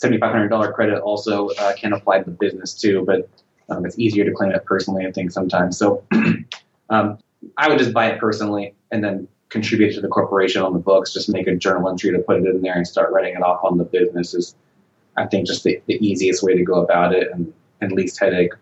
$7,500 0.00 0.72
credit 0.74 0.98
also 1.00 1.48
uh, 1.48 1.74
can 1.74 1.92
apply 1.92 2.18
to 2.18 2.24
the 2.24 2.30
business 2.30 2.74
too, 2.74 3.04
but 3.04 3.28
um, 3.68 3.84
it's 3.84 3.98
easier 3.98 4.24
to 4.24 4.32
claim 4.32 4.50
it 4.50 4.64
personally, 4.64 5.06
I 5.06 5.12
think, 5.12 5.30
sometimes. 5.30 5.76
So 5.76 6.04
um, 6.90 7.18
I 7.56 7.68
would 7.68 7.78
just 7.78 7.92
buy 7.92 8.10
it 8.10 8.18
personally 8.18 8.74
and 8.90 9.04
then 9.04 9.28
contribute 9.50 9.94
to 9.94 10.00
the 10.00 10.08
corporation 10.08 10.62
on 10.62 10.72
the 10.72 10.78
books, 10.78 11.12
just 11.12 11.28
make 11.28 11.46
a 11.46 11.54
journal 11.54 11.88
entry 11.88 12.12
to 12.12 12.18
put 12.20 12.38
it 12.38 12.46
in 12.46 12.62
there 12.62 12.74
and 12.74 12.86
start 12.86 13.12
writing 13.12 13.34
it 13.34 13.42
off 13.42 13.62
on 13.64 13.78
the 13.78 13.84
business 13.84 14.32
is, 14.32 14.54
I 15.16 15.26
think, 15.26 15.46
just 15.46 15.64
the, 15.64 15.82
the 15.86 15.94
easiest 16.04 16.42
way 16.42 16.54
to 16.54 16.62
go 16.62 16.82
about 16.82 17.14
it 17.14 17.30
and, 17.32 17.52
and 17.80 17.92
least 17.92 18.18
headache. 18.18 18.52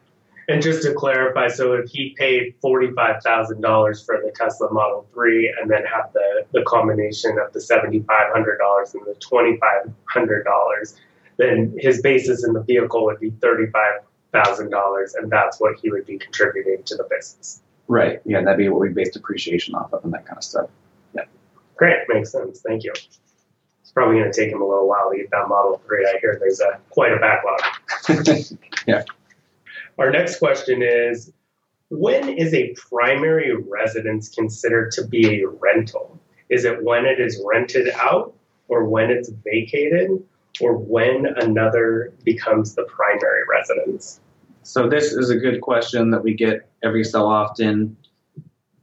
And 0.49 0.63
just 0.63 0.83
to 0.85 0.95
clarify, 0.95 1.49
so 1.49 1.75
if 1.75 1.91
he 1.91 2.15
paid 2.17 2.55
forty-five 2.63 3.23
thousand 3.23 3.61
dollars 3.61 4.03
for 4.03 4.19
the 4.25 4.33
Tesla 4.35 4.73
Model 4.73 5.07
Three, 5.13 5.55
and 5.61 5.71
then 5.71 5.85
have 5.85 6.11
the 6.15 6.47
the 6.53 6.63
combination 6.63 7.39
of 7.39 7.53
the 7.53 7.61
seventy-five 7.61 8.33
hundred 8.33 8.57
dollars 8.57 8.95
and 8.95 9.05
the 9.05 9.15
twenty-five 9.21 9.93
hundred 10.07 10.45
dollars, 10.45 10.97
then 11.39 11.75
his 11.79 12.03
basis 12.03 12.45
in 12.45 12.53
the 12.53 12.63
vehicle 12.63 13.05
would 13.05 13.21
be 13.21 13.31
$35,000, 13.31 15.15
and 15.17 15.31
that's 15.31 15.59
what 15.61 15.79
he 15.81 15.91
would 15.91 16.05
be 16.05 16.19
contributing 16.19 16.83
to 16.85 16.97
the 16.97 17.05
business. 17.05 17.63
Right. 17.89 18.21
Yeah, 18.27 18.43
that'd 18.43 18.59
be 18.59 18.69
what 18.69 18.81
we 18.81 18.91
base 18.91 19.11
depreciation 19.11 19.75
off 19.75 19.93
of 19.95 20.05
and 20.05 20.13
that 20.13 20.27
kind 20.27 20.37
of 20.37 20.45
stuff. 20.45 20.69
Yeah. 21.15 21.25
Great. 21.77 21.97
Makes 22.09 22.31
sense. 22.33 22.61
Thank 22.61 22.85
you. 22.85 22.93
It's 22.93 23.93
probably 23.93 24.21
going 24.21 24.31
to 24.31 24.39
take 24.39 24.53
him 24.53 24.61
a 24.61 24.69
little 24.69 24.87
while 24.87 25.11
to 25.11 25.17
get 25.17 25.31
that 25.31 25.49
Model 25.49 25.81
3. 25.87 26.07
I 26.07 26.19
hear 26.21 26.37
there's 26.39 26.61
a, 26.61 26.79
quite 26.91 27.13
a 27.13 27.17
backlog. 27.17 27.61
yeah. 28.87 29.05
Our 29.99 30.11
next 30.11 30.39
question 30.39 30.83
is 30.83 31.33
When 31.89 32.29
is 32.29 32.53
a 32.53 32.75
primary 32.75 33.57
residence 33.57 34.29
considered 34.29 34.93
to 34.93 35.07
be 35.07 35.43
a 35.43 35.49
rental? 35.49 36.21
Is 36.51 36.67
it 36.67 36.83
when 36.85 37.07
it 37.07 37.19
is 37.19 37.43
rented 37.45 37.89
out 37.95 38.35
or 38.69 38.85
when 38.85 39.11
it's 39.11 39.31
vacated 39.31 40.11
or 40.61 40.77
when 40.77 41.25
another 41.25 42.13
becomes 42.23 42.75
the 42.75 42.85
primary 42.85 43.43
residence? 43.49 44.21
So, 44.69 44.87
this 44.87 45.15
is 45.15 45.31
a 45.31 45.37
good 45.37 45.63
question 45.63 46.11
that 46.11 46.23
we 46.23 46.35
get 46.35 46.69
every 46.83 47.03
so 47.03 47.27
often 47.27 47.97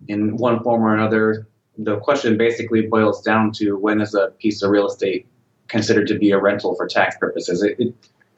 in 0.08 0.36
one 0.36 0.64
form 0.64 0.84
or 0.84 0.96
another. 0.96 1.48
The 1.78 1.98
question 1.98 2.38
basically 2.38 2.88
boils 2.88 3.22
down 3.22 3.52
to 3.58 3.78
when 3.78 4.02
is 4.02 4.16
a 4.16 4.30
piece 4.40 4.64
of 4.64 4.72
real 4.72 4.88
estate 4.88 5.28
considered 5.68 6.08
to 6.08 6.18
be 6.18 6.32
a 6.32 6.42
rental 6.42 6.74
for 6.74 6.88
tax 6.88 7.16
purposes? 7.20 7.62
It, 7.62 7.80
it, 7.80 7.94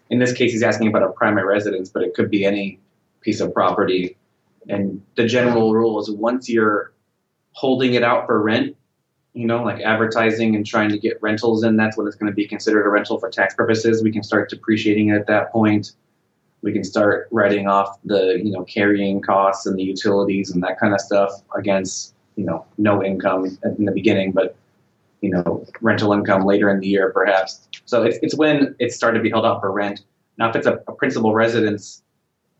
in 0.09 0.19
this 0.19 0.33
case, 0.33 0.51
he's 0.51 0.61
asking 0.61 0.89
about 0.89 1.03
a 1.03 1.09
primary 1.13 1.47
residence, 1.47 1.87
but 1.87 2.03
it 2.03 2.13
could 2.15 2.29
be 2.29 2.43
any 2.43 2.81
piece 3.21 3.39
of 3.39 3.53
property. 3.53 4.17
And 4.67 5.01
the 5.15 5.25
general 5.25 5.73
rule 5.73 6.01
is 6.01 6.11
once 6.11 6.49
you're 6.49 6.91
holding 7.53 7.93
it 7.93 8.03
out 8.03 8.25
for 8.25 8.43
rent, 8.43 8.75
you 9.33 9.47
know, 9.47 9.63
like 9.63 9.79
advertising 9.79 10.53
and 10.53 10.65
trying 10.65 10.89
to 10.89 10.99
get 10.99 11.17
rentals 11.21 11.63
in, 11.63 11.77
that's 11.77 11.95
when 11.95 12.07
it's 12.07 12.17
going 12.17 12.29
to 12.29 12.35
be 12.35 12.45
considered 12.45 12.85
a 12.85 12.89
rental 12.89 13.17
for 13.21 13.29
tax 13.29 13.55
purposes. 13.55 14.03
We 14.03 14.11
can 14.11 14.21
start 14.21 14.49
depreciating 14.49 15.11
it 15.11 15.15
at 15.15 15.27
that 15.27 15.53
point. 15.53 15.93
We 16.61 16.73
can 16.73 16.83
start 16.83 17.27
writing 17.31 17.67
off 17.67 17.99
the, 18.03 18.39
you 18.43 18.51
know, 18.51 18.63
carrying 18.63 19.21
costs 19.21 19.65
and 19.65 19.77
the 19.77 19.83
utilities 19.83 20.51
and 20.51 20.61
that 20.63 20.79
kind 20.79 20.93
of 20.93 20.99
stuff 20.99 21.31
against, 21.55 22.13
you 22.35 22.45
know, 22.45 22.65
no 22.77 23.03
income 23.03 23.57
in 23.63 23.85
the 23.85 23.91
beginning, 23.91 24.31
but, 24.31 24.55
you 25.21 25.29
know, 25.29 25.65
rental 25.81 26.13
income 26.13 26.45
later 26.45 26.69
in 26.69 26.79
the 26.79 26.87
year, 26.87 27.11
perhaps. 27.11 27.67
So 27.85 28.03
it's, 28.03 28.17
it's 28.21 28.35
when 28.35 28.75
it's 28.79 28.95
started 28.95 29.19
to 29.19 29.23
be 29.23 29.29
held 29.29 29.45
out 29.45 29.61
for 29.61 29.71
rent. 29.71 30.01
Now, 30.37 30.49
if 30.49 30.55
it's 30.55 30.67
a, 30.67 30.81
a 30.87 30.93
principal 30.93 31.33
residence 31.33 32.03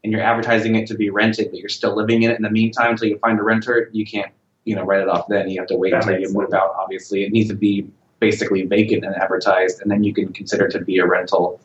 and 0.03 0.11
you're 0.11 0.21
advertising 0.21 0.75
it 0.75 0.87
to 0.87 0.95
be 0.95 1.09
rented, 1.09 1.51
but 1.51 1.59
you're 1.59 1.69
still 1.69 1.95
living 1.95 2.23
in 2.23 2.31
it 2.31 2.37
in 2.37 2.43
the 2.43 2.49
meantime 2.49 2.91
until 2.91 3.07
you 3.07 3.17
find 3.19 3.39
a 3.39 3.43
renter, 3.43 3.89
you 3.93 4.05
can't 4.05 4.31
you 4.67 4.75
know 4.75 4.83
write 4.83 5.01
it 5.01 5.07
off 5.07 5.27
then. 5.29 5.49
You 5.49 5.59
have 5.61 5.69
to 5.69 5.77
wait 5.77 5.91
that 5.91 6.03
until 6.03 6.19
you 6.19 6.31
move 6.31 6.53
out. 6.53 6.75
Obviously, 6.77 7.23
it 7.23 7.31
needs 7.31 7.49
to 7.49 7.55
be 7.55 7.87
basically 8.19 8.63
vacant 8.63 9.05
and 9.05 9.15
advertised, 9.15 9.81
and 9.81 9.89
then 9.89 10.03
you 10.03 10.13
can 10.13 10.33
consider 10.33 10.65
it 10.65 10.71
to 10.71 10.81
be 10.81 10.99
a 10.99 11.05
rental. 11.05 11.59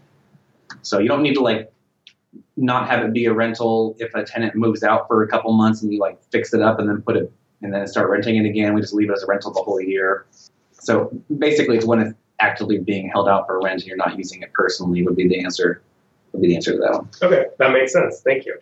So 0.82 1.00
you 1.00 1.08
don't 1.08 1.22
need 1.22 1.34
to 1.34 1.40
like 1.40 1.72
not 2.56 2.88
have 2.88 3.04
it 3.04 3.12
be 3.12 3.26
a 3.26 3.32
rental 3.32 3.96
if 3.98 4.14
a 4.14 4.24
tenant 4.24 4.54
moves 4.54 4.82
out 4.82 5.06
for 5.08 5.22
a 5.22 5.28
couple 5.28 5.52
months 5.52 5.82
and 5.82 5.92
you 5.92 5.98
like 5.98 6.18
fix 6.30 6.54
it 6.54 6.62
up 6.62 6.78
and 6.78 6.88
then 6.88 7.02
put 7.02 7.16
it 7.16 7.32
and 7.62 7.72
then 7.72 7.86
start 7.86 8.10
renting 8.10 8.36
it 8.36 8.48
again. 8.48 8.74
We 8.74 8.80
just 8.80 8.94
leave 8.94 9.10
it 9.10 9.12
as 9.12 9.22
a 9.22 9.26
rental 9.26 9.52
the 9.52 9.62
whole 9.62 9.80
year. 9.80 10.26
So 10.72 11.10
basically, 11.38 11.76
it's 11.76 11.86
when 11.86 12.00
it's 12.00 12.14
actively 12.40 12.78
being 12.78 13.08
held 13.08 13.28
out 13.28 13.46
for 13.46 13.60
rent 13.62 13.80
and 13.80 13.84
you're 13.84 13.96
not 13.96 14.18
using 14.18 14.42
it 14.42 14.52
personally 14.52 15.02
would 15.02 15.16
be 15.16 15.28
the 15.28 15.44
answer. 15.44 15.82
Would 16.32 16.42
be 16.42 16.48
the 16.48 16.56
answer 16.56 16.72
to 16.72 16.78
that 16.78 16.92
one. 16.92 17.08
Okay, 17.22 17.46
that 17.58 17.72
makes 17.72 17.92
sense. 17.92 18.20
Thank 18.22 18.46
you. 18.46 18.58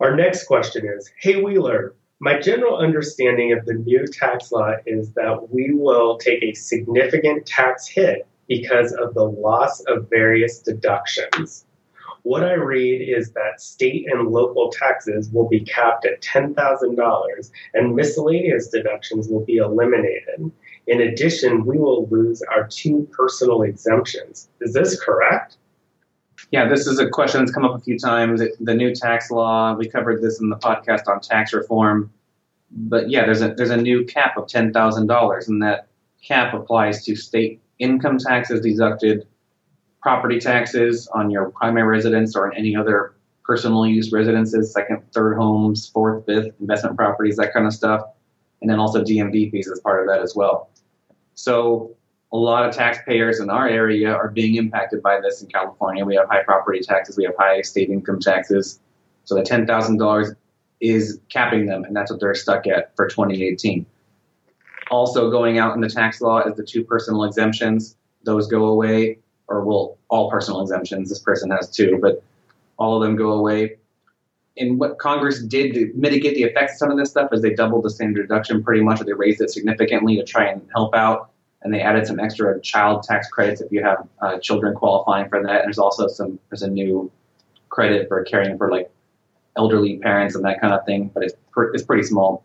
Our 0.00 0.14
next 0.14 0.46
question 0.46 0.86
is, 0.86 1.10
Hey 1.20 1.42
Wheeler, 1.42 1.94
my 2.20 2.38
general 2.38 2.78
understanding 2.78 3.52
of 3.52 3.64
the 3.66 3.74
new 3.74 4.06
tax 4.06 4.50
law 4.50 4.72
is 4.86 5.12
that 5.12 5.52
we 5.52 5.72
will 5.72 6.18
take 6.18 6.42
a 6.42 6.54
significant 6.54 7.46
tax 7.46 7.86
hit 7.86 8.26
because 8.48 8.92
of 8.92 9.14
the 9.14 9.24
loss 9.24 9.80
of 9.82 10.08
various 10.08 10.60
deductions. 10.60 11.66
What 12.22 12.44
I 12.44 12.54
read 12.54 13.00
is 13.00 13.32
that 13.32 13.60
state 13.60 14.06
and 14.10 14.28
local 14.28 14.70
taxes 14.70 15.30
will 15.30 15.48
be 15.48 15.60
capped 15.60 16.04
at 16.04 16.20
$10,000 16.22 17.50
and 17.74 17.94
miscellaneous 17.94 18.68
deductions 18.68 19.28
will 19.28 19.44
be 19.44 19.56
eliminated. 19.56 20.50
In 20.86 21.00
addition, 21.00 21.64
we 21.64 21.78
will 21.78 22.08
lose 22.08 22.42
our 22.42 22.66
two 22.66 23.08
personal 23.12 23.62
exemptions. 23.62 24.48
Is 24.60 24.72
this 24.72 25.00
correct? 25.00 25.56
Yeah, 26.50 26.68
this 26.68 26.86
is 26.86 26.98
a 26.98 27.08
question 27.08 27.40
that's 27.40 27.52
come 27.52 27.64
up 27.64 27.76
a 27.76 27.80
few 27.80 27.98
times. 27.98 28.42
The 28.60 28.74
new 28.74 28.94
tax 28.94 29.30
law, 29.30 29.74
we 29.74 29.88
covered 29.88 30.22
this 30.22 30.40
in 30.40 30.48
the 30.48 30.56
podcast 30.56 31.06
on 31.06 31.20
tax 31.20 31.52
reform. 31.52 32.10
But 32.70 33.10
yeah, 33.10 33.24
there's 33.24 33.42
a 33.42 33.54
there's 33.54 33.70
a 33.70 33.76
new 33.76 34.04
cap 34.04 34.36
of 34.36 34.46
ten 34.46 34.72
thousand 34.72 35.06
dollars, 35.06 35.48
and 35.48 35.62
that 35.62 35.88
cap 36.22 36.54
applies 36.54 37.04
to 37.04 37.16
state 37.16 37.60
income 37.78 38.18
taxes 38.18 38.60
deducted, 38.60 39.26
property 40.08 40.40
taxes 40.40 41.06
on 41.08 41.30
your 41.30 41.50
primary 41.50 41.86
residence 41.86 42.34
or 42.34 42.50
in 42.50 42.56
any 42.56 42.74
other 42.74 43.14
personal 43.44 43.86
use 43.86 44.10
residences, 44.10 44.72
second, 44.72 45.02
third 45.12 45.36
homes, 45.36 45.86
fourth, 45.86 46.24
fifth, 46.24 46.48
investment 46.60 46.96
properties, 46.96 47.36
that 47.36 47.52
kind 47.52 47.66
of 47.66 47.74
stuff, 47.74 48.00
and 48.62 48.70
then 48.70 48.78
also 48.78 49.04
DMV 49.04 49.50
fees 49.50 49.70
as 49.70 49.80
part 49.80 50.00
of 50.00 50.08
that 50.08 50.22
as 50.22 50.34
well. 50.34 50.70
So 51.34 51.94
a 52.32 52.38
lot 52.38 52.66
of 52.66 52.74
taxpayers 52.74 53.38
in 53.40 53.50
our 53.50 53.68
area 53.68 54.10
are 54.10 54.30
being 54.30 54.54
impacted 54.54 55.02
by 55.02 55.20
this 55.20 55.42
in 55.42 55.48
California. 55.48 56.06
We 56.06 56.14
have 56.16 56.26
high 56.26 56.42
property 56.42 56.80
taxes, 56.80 57.18
we 57.18 57.24
have 57.24 57.34
high 57.38 57.60
state 57.60 57.90
income 57.90 58.18
taxes. 58.18 58.80
So 59.24 59.34
the 59.34 59.42
ten 59.42 59.66
thousand 59.66 59.98
dollars 59.98 60.32
is 60.80 61.20
capping 61.28 61.66
them, 61.66 61.84
and 61.84 61.94
that's 61.94 62.10
what 62.10 62.18
they're 62.18 62.34
stuck 62.34 62.66
at 62.66 62.96
for 62.96 63.08
2018. 63.08 63.84
Also, 64.90 65.30
going 65.30 65.58
out 65.58 65.74
in 65.74 65.82
the 65.82 65.90
tax 65.90 66.22
law 66.22 66.38
is 66.38 66.56
the 66.56 66.64
two 66.64 66.82
personal 66.82 67.24
exemptions. 67.24 67.94
Those 68.24 68.46
go 68.46 68.68
away, 68.68 69.18
or 69.48 69.64
will 69.64 69.98
all 70.08 70.30
personal 70.30 70.60
exemptions. 70.60 71.08
This 71.08 71.18
person 71.18 71.50
has 71.50 71.70
two, 71.70 71.98
but 72.00 72.22
all 72.76 72.96
of 72.96 73.02
them 73.02 73.16
go 73.16 73.32
away. 73.32 73.76
And 74.56 74.78
what 74.78 74.98
Congress 74.98 75.42
did 75.42 75.74
to 75.74 75.92
mitigate 75.94 76.34
the 76.34 76.42
effects 76.42 76.74
of 76.74 76.78
some 76.78 76.90
of 76.90 76.98
this 76.98 77.10
stuff 77.10 77.32
is 77.32 77.42
they 77.42 77.54
doubled 77.54 77.84
the 77.84 77.90
standard 77.90 78.22
deduction 78.22 78.62
pretty 78.62 78.82
much, 78.82 79.00
or 79.00 79.04
they 79.04 79.12
raised 79.12 79.40
it 79.40 79.50
significantly 79.50 80.16
to 80.16 80.24
try 80.24 80.46
and 80.48 80.66
help 80.74 80.94
out. 80.94 81.30
And 81.62 81.72
they 81.72 81.80
added 81.80 82.06
some 82.06 82.20
extra 82.20 82.60
child 82.60 83.02
tax 83.02 83.28
credits 83.28 83.60
if 83.60 83.72
you 83.72 83.82
have 83.82 84.06
uh, 84.20 84.38
children 84.38 84.74
qualifying 84.74 85.28
for 85.28 85.42
that. 85.42 85.60
And 85.60 85.64
there's 85.66 85.78
also 85.78 86.06
some 86.08 86.38
there's 86.50 86.62
a 86.62 86.70
new 86.70 87.10
credit 87.68 88.08
for 88.08 88.22
caring 88.24 88.56
for 88.58 88.70
like 88.70 88.90
elderly 89.56 89.98
parents 89.98 90.34
and 90.34 90.44
that 90.44 90.60
kind 90.60 90.72
of 90.72 90.84
thing, 90.86 91.10
but 91.12 91.24
it's, 91.24 91.34
it's 91.74 91.82
pretty 91.82 92.04
small. 92.04 92.44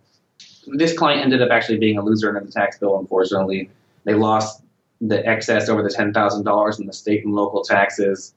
This 0.68 0.98
client 0.98 1.22
ended 1.22 1.42
up 1.42 1.50
actually 1.52 1.78
being 1.78 1.98
a 1.98 2.04
loser 2.04 2.30
under 2.30 2.42
the 2.42 2.52
tax 2.52 2.80
bill, 2.80 2.98
unfortunately. 2.98 3.70
They 4.04 4.16
lost 4.16 4.63
the 5.08 5.26
excess 5.28 5.68
over 5.68 5.84
the 5.84 5.90
$10,000 5.90 6.80
in 6.80 6.86
the 6.86 6.94
state 6.94 7.26
and 7.26 7.34
local 7.34 7.62
taxes. 7.62 8.34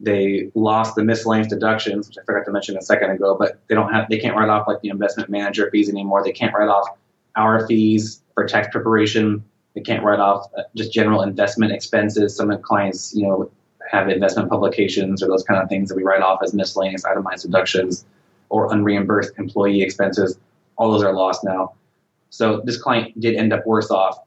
They 0.00 0.50
lost 0.54 0.94
the 0.94 1.02
miscellaneous 1.02 1.48
deductions, 1.48 2.06
which 2.06 2.18
I 2.18 2.24
forgot 2.24 2.44
to 2.44 2.52
mention 2.52 2.76
a 2.76 2.82
second 2.82 3.10
ago, 3.10 3.36
but 3.38 3.60
they 3.68 3.74
don't 3.74 3.92
have, 3.92 4.08
they 4.08 4.18
can't 4.18 4.36
write 4.36 4.48
off 4.48 4.68
like 4.68 4.80
the 4.80 4.90
investment 4.90 5.28
manager 5.28 5.68
fees 5.72 5.88
anymore. 5.88 6.22
They 6.22 6.32
can't 6.32 6.54
write 6.54 6.68
off 6.68 6.86
our 7.34 7.66
fees 7.66 8.22
for 8.34 8.46
tax 8.46 8.68
preparation. 8.70 9.42
They 9.74 9.80
can't 9.80 10.04
write 10.04 10.20
off 10.20 10.46
uh, 10.56 10.62
just 10.76 10.92
general 10.92 11.22
investment 11.22 11.72
expenses. 11.72 12.36
Some 12.36 12.50
of 12.50 12.58
the 12.58 12.62
clients, 12.62 13.12
you 13.14 13.26
know, 13.26 13.50
have 13.90 14.08
investment 14.08 14.50
publications 14.50 15.22
or 15.22 15.26
those 15.26 15.42
kind 15.42 15.60
of 15.60 15.68
things 15.68 15.88
that 15.88 15.96
we 15.96 16.04
write 16.04 16.22
off 16.22 16.40
as 16.44 16.54
miscellaneous 16.54 17.04
itemized 17.04 17.42
deductions 17.44 18.04
or 18.50 18.68
unreimbursed 18.68 19.36
employee 19.38 19.82
expenses. 19.82 20.38
All 20.76 20.92
those 20.92 21.02
are 21.02 21.12
lost 21.12 21.42
now. 21.42 21.72
So 22.30 22.60
this 22.64 22.80
client 22.80 23.18
did 23.18 23.34
end 23.34 23.52
up 23.52 23.66
worse 23.66 23.90
off. 23.90 24.18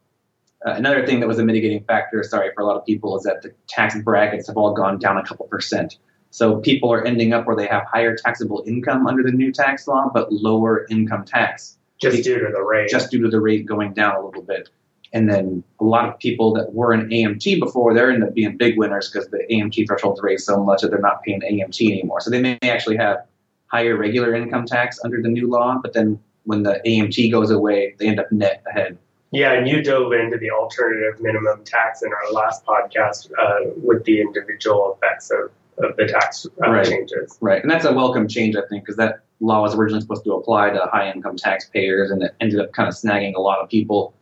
Uh, 0.65 0.73
another 0.73 1.05
thing 1.05 1.19
that 1.19 1.27
was 1.27 1.39
a 1.39 1.43
mitigating 1.43 1.83
factor, 1.85 2.23
sorry, 2.23 2.51
for 2.53 2.61
a 2.61 2.65
lot 2.65 2.77
of 2.77 2.85
people 2.85 3.17
is 3.17 3.23
that 3.23 3.41
the 3.41 3.53
tax 3.67 3.97
brackets 4.03 4.47
have 4.47 4.57
all 4.57 4.73
gone 4.73 4.99
down 4.99 5.17
a 5.17 5.23
couple 5.23 5.45
percent. 5.47 5.97
So 6.29 6.57
people 6.57 6.93
are 6.93 7.03
ending 7.03 7.33
up 7.33 7.45
where 7.45 7.55
they 7.55 7.67
have 7.67 7.83
higher 7.91 8.15
taxable 8.15 8.63
income 8.65 9.07
under 9.07 9.23
the 9.23 9.31
new 9.31 9.51
tax 9.51 9.87
law, 9.87 10.09
but 10.13 10.31
lower 10.31 10.85
income 10.89 11.25
tax. 11.25 11.77
Just 11.99 12.23
due 12.23 12.39
to 12.39 12.51
the 12.51 12.61
rate. 12.61 12.89
Just 12.89 13.11
due 13.11 13.21
to 13.21 13.29
the 13.29 13.39
rate 13.39 13.65
going 13.65 13.93
down 13.93 14.15
a 14.15 14.25
little 14.25 14.41
bit. 14.41 14.69
And 15.13 15.29
then 15.29 15.63
a 15.79 15.83
lot 15.83 16.07
of 16.07 16.17
people 16.19 16.53
that 16.53 16.73
were 16.73 16.93
in 16.93 17.09
AMT 17.09 17.59
before, 17.59 17.93
they're 17.93 18.11
end 18.11 18.23
up 18.23 18.33
being 18.33 18.55
big 18.55 18.77
winners 18.77 19.09
because 19.09 19.29
the 19.29 19.45
AMT 19.51 19.85
thresholds 19.87 20.21
raised 20.23 20.45
so 20.45 20.63
much 20.63 20.81
that 20.81 20.89
they're 20.89 20.99
not 20.99 21.21
paying 21.23 21.41
AMT 21.41 21.81
anymore. 21.81 22.21
So 22.21 22.29
they 22.29 22.41
may 22.41 22.57
actually 22.63 22.97
have 22.97 23.25
higher 23.67 23.97
regular 23.97 24.33
income 24.33 24.65
tax 24.65 24.99
under 25.03 25.21
the 25.21 25.27
new 25.27 25.49
law, 25.49 25.79
but 25.81 25.93
then 25.93 26.19
when 26.43 26.63
the 26.63 26.81
AMT 26.85 27.31
goes 27.31 27.51
away, 27.51 27.95
they 27.99 28.07
end 28.07 28.19
up 28.19 28.31
net 28.31 28.63
ahead. 28.69 28.97
Yeah, 29.31 29.53
and 29.53 29.67
you 29.67 29.81
dove 29.81 30.11
into 30.11 30.37
the 30.37 30.51
alternative 30.51 31.21
minimum 31.21 31.63
tax 31.63 32.01
in 32.01 32.11
our 32.11 32.31
last 32.33 32.65
podcast 32.65 33.31
uh, 33.39 33.71
with 33.77 34.03
the 34.03 34.19
individual 34.19 34.97
effects 34.97 35.31
of, 35.31 35.51
of 35.83 35.95
the 35.95 36.05
tax 36.05 36.45
uh, 36.61 36.69
right. 36.69 36.85
changes. 36.85 37.37
Right, 37.39 37.61
and 37.61 37.71
that's 37.71 37.85
a 37.85 37.93
welcome 37.93 38.27
change, 38.27 38.55
I 38.55 38.61
think, 38.69 38.83
because 38.83 38.97
that 38.97 39.21
law 39.39 39.61
was 39.61 39.73
originally 39.73 40.01
supposed 40.01 40.25
to 40.25 40.33
apply 40.33 40.71
to 40.71 40.89
high 40.91 41.09
income 41.09 41.37
taxpayers, 41.37 42.11
and 42.11 42.23
it 42.23 42.35
ended 42.41 42.59
up 42.59 42.73
kind 42.73 42.89
of 42.89 42.95
snagging 42.95 43.35
a 43.35 43.41
lot 43.41 43.59
of 43.59 43.69
people 43.69 44.13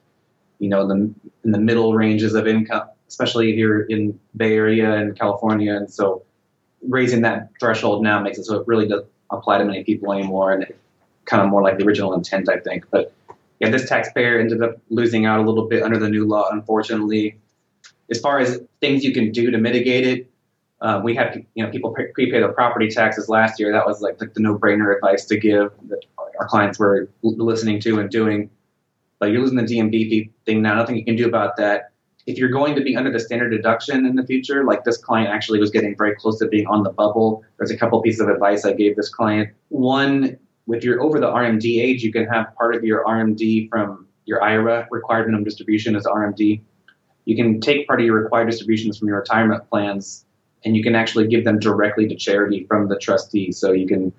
you 0.59 0.69
know, 0.69 0.85
the, 0.87 0.95
in 1.43 1.51
the 1.51 1.57
middle 1.57 1.93
ranges 1.95 2.35
of 2.35 2.45
income, 2.47 2.87
especially 3.07 3.55
here 3.55 3.81
in 3.81 4.19
Bay 4.37 4.53
Area 4.53 4.93
and 4.93 5.17
California. 5.17 5.75
And 5.75 5.91
so 5.91 6.23
raising 6.87 7.21
that 7.21 7.49
threshold 7.59 8.03
now 8.03 8.19
makes 8.19 8.37
it 8.37 8.43
so 8.43 8.59
it 8.59 8.67
really 8.67 8.87
doesn't 8.87 9.09
apply 9.31 9.57
to 9.57 9.65
many 9.65 9.83
people 9.83 10.13
anymore 10.13 10.51
and 10.51 10.65
kind 11.25 11.41
of 11.41 11.49
more 11.49 11.63
like 11.63 11.77
the 11.77 11.85
original 11.85 12.13
intent, 12.13 12.49
I 12.49 12.59
think. 12.59 12.85
But 12.91 13.13
yeah, 13.59 13.69
this 13.69 13.87
taxpayer 13.87 14.39
ended 14.39 14.61
up 14.63 14.77
losing 14.89 15.25
out 15.25 15.39
a 15.39 15.43
little 15.43 15.67
bit 15.67 15.83
under 15.83 15.97
the 15.97 16.09
new 16.09 16.25
law, 16.25 16.49
unfortunately. 16.51 17.39
As 18.09 18.19
far 18.19 18.39
as 18.39 18.59
things 18.79 19.03
you 19.03 19.13
can 19.13 19.31
do 19.31 19.51
to 19.51 19.57
mitigate 19.57 20.07
it, 20.07 20.31
uh, 20.81 21.01
we 21.03 21.13
had 21.13 21.45
you 21.55 21.63
know 21.63 21.69
people 21.69 21.91
prepay 21.91 22.31
their 22.39 22.53
property 22.53 22.89
taxes 22.89 23.27
last 23.27 23.59
year. 23.59 23.71
That 23.71 23.85
was 23.85 24.01
like, 24.01 24.19
like 24.21 24.33
the 24.33 24.39
no-brainer 24.39 24.95
advice 24.95 25.25
to 25.25 25.37
give 25.37 25.71
that 25.89 26.01
our 26.39 26.47
clients 26.47 26.79
were 26.79 27.09
listening 27.21 27.81
to 27.81 27.99
and 27.99 28.09
doing 28.09 28.49
but 29.19 29.31
you're 29.31 29.41
losing 29.41 29.57
the 29.57 29.63
DMV 29.63 30.31
thing 30.45 30.61
now. 30.61 30.75
Nothing 30.75 30.95
you 30.95 31.05
can 31.05 31.15
do 31.15 31.27
about 31.27 31.57
that. 31.57 31.91
If 32.25 32.37
you're 32.37 32.49
going 32.49 32.75
to 32.75 32.81
be 32.81 32.95
under 32.95 33.11
the 33.11 33.19
standard 33.19 33.49
deduction 33.49 34.05
in 34.05 34.15
the 34.15 34.25
future, 34.25 34.63
like 34.63 34.83
this 34.83 34.97
client 34.97 35.29
actually 35.29 35.59
was 35.59 35.71
getting 35.71 35.95
very 35.97 36.15
close 36.15 36.39
to 36.39 36.47
being 36.47 36.67
on 36.67 36.83
the 36.83 36.91
bubble, 36.91 37.43
there's 37.57 37.71
a 37.71 37.77
couple 37.77 38.01
pieces 38.01 38.21
of 38.21 38.29
advice 38.29 38.65
I 38.65 38.73
gave 38.73 38.95
this 38.95 39.09
client. 39.09 39.49
One, 39.69 40.37
if 40.73 40.83
you're 40.83 41.01
over 41.01 41.19
the 41.19 41.27
RMD 41.27 41.81
age, 41.81 42.03
you 42.03 42.11
can 42.11 42.25
have 42.27 42.55
part 42.55 42.75
of 42.75 42.83
your 42.83 43.03
RMD 43.03 43.69
from 43.69 44.07
your 44.25 44.43
IRA, 44.43 44.87
required 44.91 45.25
minimum 45.25 45.43
distribution 45.43 45.95
as 45.95 46.05
RMD. 46.05 46.61
You 47.25 47.35
can 47.35 47.59
take 47.59 47.87
part 47.87 47.99
of 47.99 48.05
your 48.05 48.21
required 48.21 48.49
distributions 48.49 48.97
from 48.97 49.07
your 49.07 49.17
retirement 49.17 49.67
plans 49.69 50.25
and 50.65 50.75
you 50.75 50.83
can 50.83 50.95
actually 50.95 51.27
give 51.27 51.45
them 51.45 51.59
directly 51.59 52.07
to 52.07 52.15
charity 52.15 52.65
from 52.67 52.87
the 52.89 52.97
trustee. 52.97 53.51
So 53.51 53.71
you 53.71 53.87
can 53.87 54.13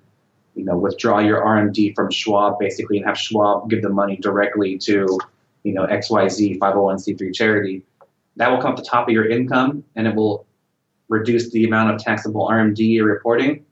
you 0.55 0.65
know, 0.65 0.77
withdraw 0.77 1.19
your 1.19 1.41
RMD 1.41 1.95
from 1.95 2.11
Schwab 2.11 2.59
basically 2.59 2.97
and 2.97 3.05
have 3.05 3.17
Schwab 3.17 3.69
give 3.69 3.81
the 3.81 3.89
money 3.89 4.17
directly 4.17 4.77
to, 4.79 5.19
you 5.63 5.73
know, 5.73 5.85
XYZ 5.87 6.59
501c3 6.59 7.33
charity. 7.33 7.83
That 8.35 8.49
will 8.51 8.61
come 8.61 8.71
at 8.71 8.77
the 8.77 8.83
top 8.83 9.07
of 9.07 9.13
your 9.13 9.29
income 9.29 9.83
and 9.95 10.07
it 10.07 10.15
will 10.15 10.45
reduce 11.07 11.51
the 11.51 11.65
amount 11.65 11.93
of 11.93 12.01
taxable 12.01 12.47
RMD 12.47 12.79
you're 12.79 13.05
reporting 13.05 13.65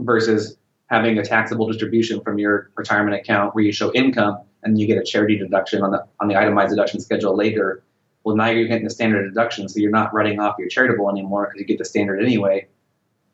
versus 0.00 0.56
having 0.88 1.18
a 1.18 1.24
taxable 1.24 1.66
distribution 1.66 2.20
from 2.20 2.38
your 2.38 2.70
retirement 2.76 3.16
account 3.16 3.54
where 3.54 3.64
you 3.64 3.72
show 3.72 3.92
income 3.92 4.38
and 4.62 4.78
you 4.78 4.86
get 4.86 4.98
a 4.98 5.04
charity 5.04 5.38
deduction 5.38 5.82
on 5.82 5.92
the 5.92 6.04
on 6.20 6.28
the 6.28 6.36
itemized 6.36 6.70
deduction 6.70 7.00
schedule 7.00 7.36
later. 7.36 7.82
Well, 8.24 8.36
now 8.36 8.48
you're 8.48 8.66
getting 8.66 8.84
the 8.84 8.90
standard 8.90 9.28
deduction, 9.28 9.68
so 9.68 9.78
you're 9.78 9.90
not 9.90 10.12
writing 10.12 10.40
off 10.40 10.56
your 10.58 10.68
charitable 10.68 11.08
anymore 11.08 11.46
because 11.46 11.60
you 11.60 11.66
get 11.66 11.78
the 11.78 11.84
standard 11.84 12.22
anyway 12.22 12.68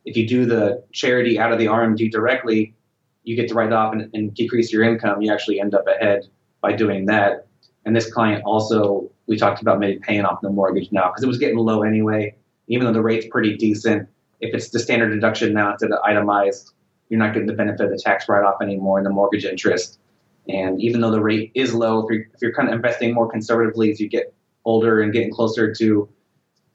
if 0.05 0.17
you 0.17 0.27
do 0.27 0.47
the 0.47 0.85
charity 0.93 1.39
out 1.39 1.53
of 1.53 1.59
the 1.59 1.67
RMD 1.67 2.11
directly, 2.11 2.75
you 3.23 3.37
get 3.37 3.49
to 3.49 3.55
write 3.55 3.73
off 3.73 3.93
and, 3.93 4.11
and 4.13 4.35
decrease 4.35 4.73
your 4.73 4.83
income. 4.83 5.23
You 5.23 5.33
actually 5.33 5.61
end 5.61 5.75
up 5.75 5.87
ahead 5.87 6.27
by 6.61 6.73
doing 6.73 7.07
that. 7.07 7.47
And 7.87 7.97
this 7.97 8.13
client 8.13 8.43
also, 8.45 9.11
we 9.27 9.37
talked 9.37 9.63
about 9.63 9.79
maybe 9.79 9.99
paying 10.01 10.25
off 10.25 10.41
the 10.43 10.51
mortgage 10.51 10.93
now 10.93 11.09
because 11.09 11.23
it 11.23 11.27
was 11.27 11.39
getting 11.39 11.59
low 11.59 11.83
anyway. 11.83 12.35
Even 12.69 12.87
though 12.87 12.93
the 12.93 13.03
rate's 13.03 13.27
pretty 13.31 13.57
decent, 13.57 14.09
if 14.41 14.55
it's 14.55 14.71
the 14.71 14.79
standard 14.79 15.11
deduction 15.11 15.53
now 15.53 15.73
instead 15.73 15.91
of 15.91 15.99
itemized, 16.05 16.73
you're 17.09 17.19
not 17.19 17.33
getting 17.33 17.47
the 17.47 17.55
benefit 17.55 17.85
of 17.85 17.91
the 17.91 17.99
tax 17.99 18.29
write-off 18.29 18.61
anymore 18.63 18.99
and 18.99 19.07
the 19.07 19.11
mortgage 19.11 19.45
interest. 19.45 19.99
And 20.49 20.81
even 20.81 21.01
though 21.01 21.11
the 21.11 21.23
rate 21.23 21.53
is 21.55 21.75
low, 21.75 22.07
if 22.07 22.13
you're, 22.13 22.23
if 22.35 22.43
you're 22.43 22.53
kind 22.53 22.69
of 22.69 22.75
investing 22.75 23.15
more 23.15 23.31
conservatively 23.31 23.91
as 23.91 24.01
you 24.01 24.09
get 24.09 24.35
older 24.65 25.01
and 25.01 25.13
getting 25.13 25.33
closer 25.33 25.75
to 25.75 26.09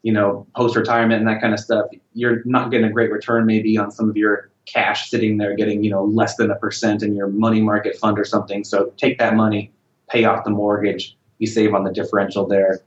you 0.02 0.12
know, 0.12 0.46
post 0.56 0.76
retirement 0.76 1.20
and 1.20 1.28
that 1.28 1.40
kind 1.40 1.52
of 1.52 1.60
stuff, 1.60 1.86
you're 2.14 2.42
not 2.44 2.70
getting 2.70 2.86
a 2.86 2.90
great 2.90 3.10
return 3.10 3.44
maybe 3.46 3.76
on 3.76 3.90
some 3.90 4.08
of 4.08 4.16
your 4.16 4.50
cash 4.66 5.10
sitting 5.10 5.36
there 5.36 5.54
getting, 5.54 5.84
you 5.84 5.90
know, 5.90 6.04
less 6.04 6.36
than 6.36 6.50
a 6.50 6.56
percent 6.56 7.02
in 7.02 7.14
your 7.14 7.28
money 7.28 7.60
market 7.60 7.96
fund 7.96 8.18
or 8.18 8.24
something. 8.24 8.64
So 8.64 8.92
take 8.96 9.18
that 9.18 9.34
money, 9.34 9.72
pay 10.08 10.24
off 10.24 10.44
the 10.44 10.50
mortgage, 10.50 11.16
you 11.38 11.46
save 11.46 11.74
on 11.74 11.84
the 11.84 11.92
differential 11.92 12.46
there, 12.46 12.80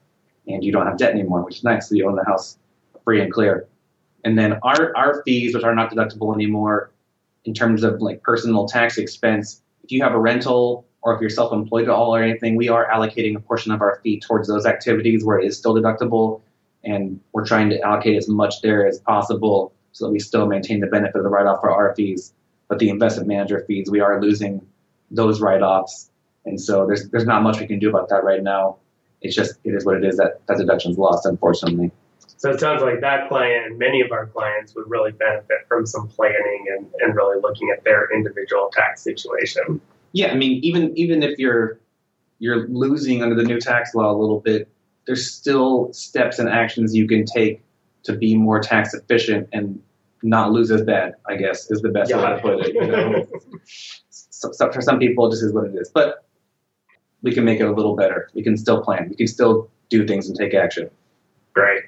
and 0.48 0.64
you 0.64 0.72
don't 0.72 0.88
have 0.88 0.98
debt 0.98 1.12
anymore, 1.12 1.44
which 1.44 1.58
is 1.58 1.64
nice. 1.64 1.90
So 1.90 1.96
you 1.96 2.08
own 2.08 2.16
the 2.16 2.26
house 2.26 2.58
free 3.04 3.22
and 3.22 3.32
clear. 3.32 3.68
And 4.24 4.38
then 4.38 4.60
our, 4.64 4.96
our 4.96 5.22
fees, 5.24 5.54
which 5.54 5.64
are 5.64 5.76
not 5.76 5.92
deductible 5.92 6.34
anymore 6.34 6.92
in 7.46 7.54
terms 7.54 7.84
of 7.84 8.02
like 8.02 8.22
personal 8.24 8.68
tax 8.68 8.98
expense, 8.98 9.62
if 9.84 9.92
you 9.92 10.02
have 10.02 10.14
a 10.14 10.20
rental 10.20 10.86
or 11.02 11.14
if 11.14 11.22
you're 11.22 11.30
self-employed 11.30 11.84
at 11.84 11.90
all 11.90 12.16
or 12.16 12.24
anything, 12.24 12.56
we 12.56 12.70
are 12.70 12.88
allocating 12.90 13.36
a 13.36 13.40
portion 13.40 13.72
of 13.72 13.82
our 13.82 14.00
fee 14.02 14.20
towards 14.20 14.48
those 14.48 14.66
activities 14.66 15.24
where 15.26 15.40
it 15.40 15.46
is 15.46 15.58
still 15.58 15.76
deductible 15.76 16.42
and 16.84 17.20
we're 17.34 17.46
trying 17.46 17.70
to 17.70 17.80
allocate 17.82 18.18
as 18.18 18.28
much 18.28 18.62
there 18.62 18.88
as 18.88 19.00
possible 19.00 19.74
so 19.92 20.06
that 20.06 20.12
we 20.12 20.20
still 20.20 20.48
maintain 20.48 20.80
the 20.80 20.88
benefit 20.88 21.16
of 21.16 21.24
the 21.24 21.30
write 21.30 21.46
off 21.46 21.62
for 21.62 21.72
our 21.72 21.96
fees. 21.96 22.34
But 22.68 22.80
the 22.80 22.90
investment 22.90 23.28
manager 23.28 23.64
fees, 23.68 23.90
we 23.90 24.00
are 24.00 24.22
losing 24.22 24.66
those 25.12 25.42
write 25.42 25.62
offs. 25.62 26.10
And 26.46 26.60
so 26.60 26.86
there's 26.86 27.10
there's 27.10 27.26
not 27.26 27.44
much 27.44 27.60
we 27.60 27.68
can 27.68 27.80
do 27.80 27.90
about 27.90 28.10
that 28.10 28.24
right 28.24 28.44
now. 28.44 28.78
It's 29.22 29.36
just 29.36 29.56
it 29.64 29.74
is 29.74 29.86
what 29.86 29.96
it 29.96 30.04
is 30.04 30.18
that 30.18 30.46
that 30.48 30.58
deduction's 30.58 30.98
lost, 30.98 31.26
unfortunately. 31.26 31.92
So 32.44 32.50
it 32.50 32.60
sounds 32.60 32.82
like 32.82 33.00
that 33.00 33.30
client 33.30 33.68
and 33.68 33.80
many 33.80 34.02
of 34.02 34.12
our 34.12 34.26
clients 34.26 34.76
would 34.76 34.90
really 34.90 35.14
benefit 35.14 35.60
from 35.70 35.86
some 35.86 36.10
planning 36.10 36.66
and, 36.76 36.86
and 37.00 37.16
really 37.16 37.40
looking 37.40 37.70
at 37.70 37.86
their 37.86 38.14
individual 38.14 38.70
tax 38.74 39.02
situation. 39.02 39.80
Yeah, 40.12 40.30
I 40.30 40.36
mean, 40.36 40.62
even 40.62 40.92
even 40.98 41.24
if 41.24 41.40
you're 41.40 41.80
you're 42.40 42.68
losing 42.68 43.24
under 43.24 43.34
the 43.34 43.44
new 43.44 43.62
tax 43.62 43.96
law 43.96 44.12
a 44.12 44.18
little 44.20 44.42
bit, 44.42 44.68
there's 45.08 45.32
still 45.32 45.94
steps 45.94 46.38
and 46.38 46.50
actions 46.50 46.94
you 46.94 47.08
can 47.08 47.24
take 47.24 47.64
to 48.04 48.12
be 48.12 48.36
more 48.36 48.60
tax 48.60 48.94
efficient 48.94 49.48
and 49.54 49.82
not 50.22 50.52
lose 50.52 50.70
as 50.70 50.82
bad. 50.82 51.14
I 51.26 51.38
guess 51.38 51.72
is 51.72 51.82
the 51.82 51.92
best 51.92 52.10
yeah. 52.12 52.30
way 52.30 52.36
to 52.36 52.42
put 52.42 52.60
it. 52.60 52.76
You 52.76 52.88
know? 52.88 53.26
so, 54.10 54.52
so 54.52 54.70
for 54.70 54.82
some 54.82 55.00
people, 55.00 55.28
it 55.28 55.30
just 55.30 55.44
is 55.44 55.54
what 55.54 55.68
it 55.68 55.76
is. 55.76 55.88
But 55.88 56.26
we 57.22 57.34
can 57.34 57.46
make 57.46 57.62
it 57.62 57.68
a 57.68 57.72
little 57.72 57.96
better. 57.96 58.30
We 58.34 58.44
can 58.44 58.58
still 58.58 58.84
plan. 58.84 59.08
We 59.12 59.16
can 59.16 59.28
still 59.28 59.72
do 59.88 60.06
things 60.06 60.28
and 60.28 60.38
take 60.38 60.54
action. 60.54 60.90
Great. 61.54 61.84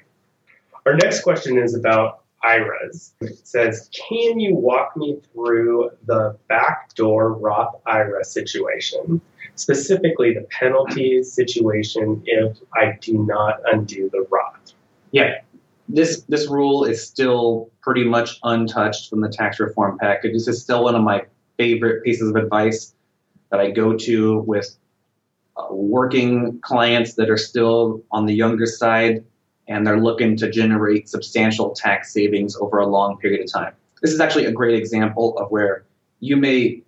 Our 0.86 0.94
next 0.94 1.22
question 1.22 1.58
is 1.58 1.74
about 1.74 2.20
IRAs. 2.44 3.12
It 3.20 3.44
says, 3.44 3.90
Can 3.92 4.38
you 4.38 4.54
walk 4.54 4.96
me 4.96 5.18
through 5.32 5.90
the 6.06 6.38
backdoor 6.48 7.32
Roth 7.32 7.74
IRA 7.86 8.24
situation? 8.24 9.20
Specifically, 9.56 10.32
the 10.32 10.46
penalties 10.50 11.32
situation 11.32 12.22
if 12.24 12.58
I 12.72 12.98
do 13.00 13.18
not 13.26 13.60
undo 13.64 14.08
the 14.12 14.26
Roth. 14.30 14.74
Yeah, 15.10 15.40
this 15.88 16.22
this 16.22 16.48
rule 16.48 16.84
is 16.84 17.04
still 17.04 17.68
pretty 17.80 18.04
much 18.04 18.38
untouched 18.44 19.10
from 19.10 19.22
the 19.22 19.28
tax 19.28 19.58
reform 19.58 19.98
package. 19.98 20.34
This 20.34 20.46
is 20.46 20.62
still 20.62 20.84
one 20.84 20.94
of 20.94 21.02
my 21.02 21.24
favorite 21.56 22.04
pieces 22.04 22.30
of 22.30 22.36
advice 22.36 22.94
that 23.50 23.58
I 23.58 23.70
go 23.72 23.96
to 23.96 24.38
with 24.40 24.76
uh, 25.56 25.66
working 25.70 26.60
clients 26.60 27.14
that 27.14 27.28
are 27.28 27.38
still 27.38 28.04
on 28.12 28.26
the 28.26 28.34
younger 28.34 28.66
side 28.66 29.24
and 29.68 29.86
they're 29.86 30.00
looking 30.00 30.36
to 30.36 30.50
generate 30.50 31.08
substantial 31.08 31.70
tax 31.70 32.12
savings 32.12 32.56
over 32.56 32.78
a 32.78 32.86
long 32.86 33.18
period 33.18 33.40
of 33.40 33.52
time. 33.52 33.72
This 34.02 34.12
is 34.12 34.20
actually 34.20 34.44
a 34.44 34.52
great 34.52 34.76
example 34.76 35.36
of 35.38 35.50
where 35.50 35.84
you 36.20 36.36
may, 36.36 36.82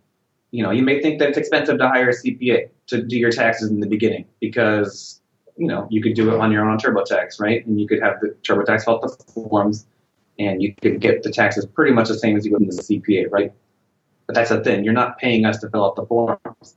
you 0.51 0.63
know, 0.63 0.71
you 0.71 0.83
may 0.83 1.01
think 1.01 1.19
that 1.19 1.31
it's 1.31 1.39
expensive 1.39 1.79
to 1.79 1.89
hire 1.89 2.11
a 2.11 2.13
CPA 2.13 2.69
to 2.89 3.03
do 3.03 3.19
your 3.19 3.31
taxes 3.31 3.71
in 3.71 3.81
the 3.81 3.87
beginning 3.87 4.25
because, 4.41 5.21
you 5.57 5.67
know, 5.67 5.87
you 5.91 6.03
could 6.03 6.15
do 6.15 6.33
it 6.33 6.41
on 6.41 6.53
your 6.53 6.69
own 6.69 6.79
TurboTax, 6.79 7.41
right? 7.41 7.67
And 7.67 7.81
you 7.81 7.89
could 7.89 8.01
have 8.01 8.21
the 8.21 8.29
TurboTax 8.43 8.85
fill 8.85 8.95
out 8.95 9.03
the 9.03 9.33
forms 9.33 9.87
and 10.39 10.63
you 10.63 10.75
could 10.81 11.01
get 11.01 11.23
the 11.23 11.31
taxes 11.31 11.67
pretty 11.67 11.93
much 11.93 12.09
the 12.09 12.19
same 12.19 12.37
as 12.37 12.47
you 12.47 12.53
would 12.53 12.63
in 12.63 12.69
the 12.69 12.83
CPA, 12.83 13.31
right? 13.31 13.53
But 14.27 14.37
that's 14.37 14.51
the 14.51 14.63
thing. 14.63 14.85
You're 14.85 14.95
not 14.95 15.19
paying 15.19 15.45
us 15.45 15.59
to 15.59 15.71
fill 15.71 15.85
out 15.85 15.97
the 15.97 16.07
forms. 16.07 16.77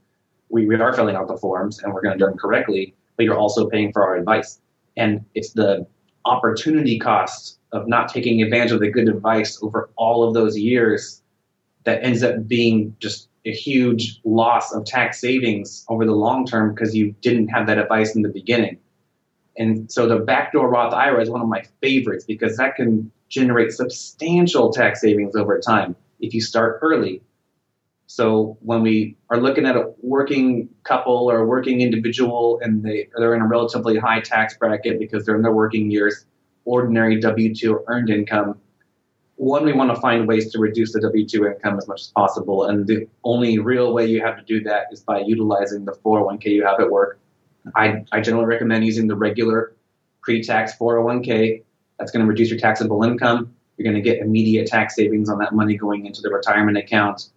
We, 0.49 0.65
we 0.65 0.75
are 0.75 0.93
filling 0.93 1.15
out 1.15 1.27
the 1.27 1.37
forms 1.37 1.79
and 1.79 1.93
we're 1.93 2.01
going 2.01 2.17
to 2.17 2.23
do 2.23 2.29
them 2.29 2.37
correctly, 2.37 2.95
but 3.15 3.25
you're 3.25 3.37
also 3.37 3.69
paying 3.69 3.93
for 3.93 4.03
our 4.03 4.15
advice 4.15 4.59
and 4.97 5.25
it's 5.36 5.54
the 5.54 5.86
opportunity 6.25 6.99
cost 6.99 7.60
of 7.71 7.88
not 7.88 8.10
taking 8.10 8.41
advantage 8.41 8.71
of 8.71 8.80
the 8.80 8.89
good 8.89 9.10
advice 9.10 9.62
over 9.62 9.89
all 9.95 10.27
of 10.27 10.34
those 10.34 10.58
years 10.58 11.21
that 11.84 12.04
ends 12.04 12.21
up 12.23 12.47
being 12.47 12.95
just 12.99 13.30
a 13.45 13.51
huge 13.51 14.19
loss 14.23 14.71
of 14.73 14.86
tax 14.86 15.19
savings 15.19 15.84
over 15.89 16.06
the 16.06 16.13
long 16.13 16.45
term 16.45 16.73
because 16.73 16.95
you 16.95 17.15
didn't 17.21 17.47
have 17.47 17.65
that 17.67 17.77
advice 17.77 18.15
in 18.15 18.21
the 18.21 18.30
beginning. 18.30 18.77
And 19.58 19.91
so 19.91 20.08
the 20.08 20.19
backdoor 20.19 20.69
Roth 20.69 20.93
IRA 20.93 21.21
is 21.21 21.30
one 21.30 21.41
of 21.41 21.47
my 21.47 21.63
favorites 21.82 22.23
because 22.25 22.58
that 22.58 22.75
can 22.75 23.12
generate 23.30 23.71
substantial 23.71 24.71
tax 24.71 25.01
savings 25.01 25.36
over 25.36 25.60
time 25.60 25.95
if 26.19 26.34
you 26.34 26.41
start 26.41 26.80
early. 26.82 27.21
So 28.13 28.58
when 28.60 28.82
we 28.82 29.15
are 29.30 29.39
looking 29.39 29.65
at 29.65 29.78
a 29.78 29.93
working 30.02 30.67
couple 30.84 31.32
or 31.32 31.38
a 31.38 31.45
working 31.45 31.80
individual 31.80 32.60
and 32.62 32.84
they, 32.84 33.08
they're 33.15 33.36
in 33.36 33.41
a 33.41 33.47
relatively 33.47 33.97
high 33.97 34.19
tax 34.19 34.58
bracket 34.58 35.00
because 35.00 35.26
they're 35.26 35.38
in 35.38 35.43
their 35.43 35.54
working 35.54 35.89
years, 35.89 36.26
ordinary 36.65 37.21
W-2 37.21 37.84
earned 37.88 38.10
income, 38.10 38.60
one, 39.38 39.63
we 39.63 39.71
want 39.71 39.95
to 39.95 40.02
find 40.02 40.28
ways 40.28 40.52
to 40.52 40.60
reduce 40.60 40.91
the 40.91 41.00
W-2 41.00 41.56
income 41.56 41.78
as 41.78 41.88
much 41.88 42.02
as 42.02 42.08
possible. 42.08 42.65
And 42.65 42.86
the 42.86 43.08
only 43.24 43.60
real 43.60 43.93
way 43.93 44.08
you 44.08 44.19
have 44.19 44.36
to 44.36 44.43
do 44.43 44.62
that 44.63 44.88
is 44.91 45.00
by 45.00 45.19
utilizing 45.21 45.86
the 45.86 45.93
401k 45.93 46.47
you 46.47 46.65
have 46.65 46.82
at 46.82 46.91
work. 46.91 47.17
I, 47.78 48.04
I 48.12 48.19
generally 48.19 48.45
recommend 48.45 48.84
using 48.84 49.08
the 49.08 49.15
regular 49.15 49.74
pre-tax 50.21 50.74
401k. 50.78 51.63
That's 51.97 52.12
going 52.12 52.26
to 52.26 52.30
reduce 52.30 52.50
your 52.50 52.60
taxable 52.60 53.06
income. 53.06 53.56
You're 53.78 53.89
going 53.89 54.04
to 54.04 54.08
get 54.08 54.19
immediate 54.19 54.67
tax 54.67 54.97
savings 54.97 55.30
on 55.30 55.39
that 55.39 55.54
money 55.54 55.78
going 55.78 56.06
into 56.06 56.21
the 56.21 56.30
retirement 56.30 56.78
account 56.78 57.30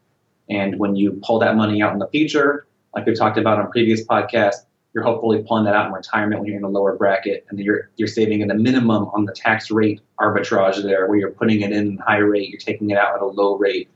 and 0.49 0.79
when 0.79 0.97
you 0.97 1.21
pull 1.23 1.39
that 1.41 1.57
money 1.57 1.83
out 1.83 1.93
in 1.93 1.99
the 1.99 2.09
future, 2.09 2.67
like 2.95 3.07
we 3.07 3.15
talked 3.15 3.39
about 3.39 3.59
on 3.59 3.71
previous 3.71 4.05
podcasts, 4.05 4.67
you're 4.95 5.05
hopefully 5.05 5.45
pulling 5.47 5.65
that 5.65 5.75
out 5.75 5.87
in 5.87 5.93
retirement 5.93 6.41
when 6.41 6.49
you're 6.49 6.59
in 6.59 6.65
a 6.65 6.69
lower 6.69 6.97
bracket, 6.97 7.45
and 7.49 7.59
you're 7.59 7.91
you're 7.97 8.09
saving 8.09 8.43
at 8.43 8.51
a 8.51 8.55
minimum 8.55 9.09
on 9.13 9.25
the 9.25 9.33
tax 9.33 9.71
rate 9.71 10.01
arbitrage 10.21 10.83
there, 10.83 11.09
where 11.09 11.19
you're 11.19 11.33
putting 11.33 11.63
it 11.63 11.73
in 11.73 11.99
high 11.99 12.19
rate, 12.19 12.49
you're 12.49 12.61
taking 12.61 12.91
it 12.91 12.99
out 12.99 13.17
at 13.17 13.21
a 13.21 13.27
low 13.27 13.57
rate, 13.57 13.89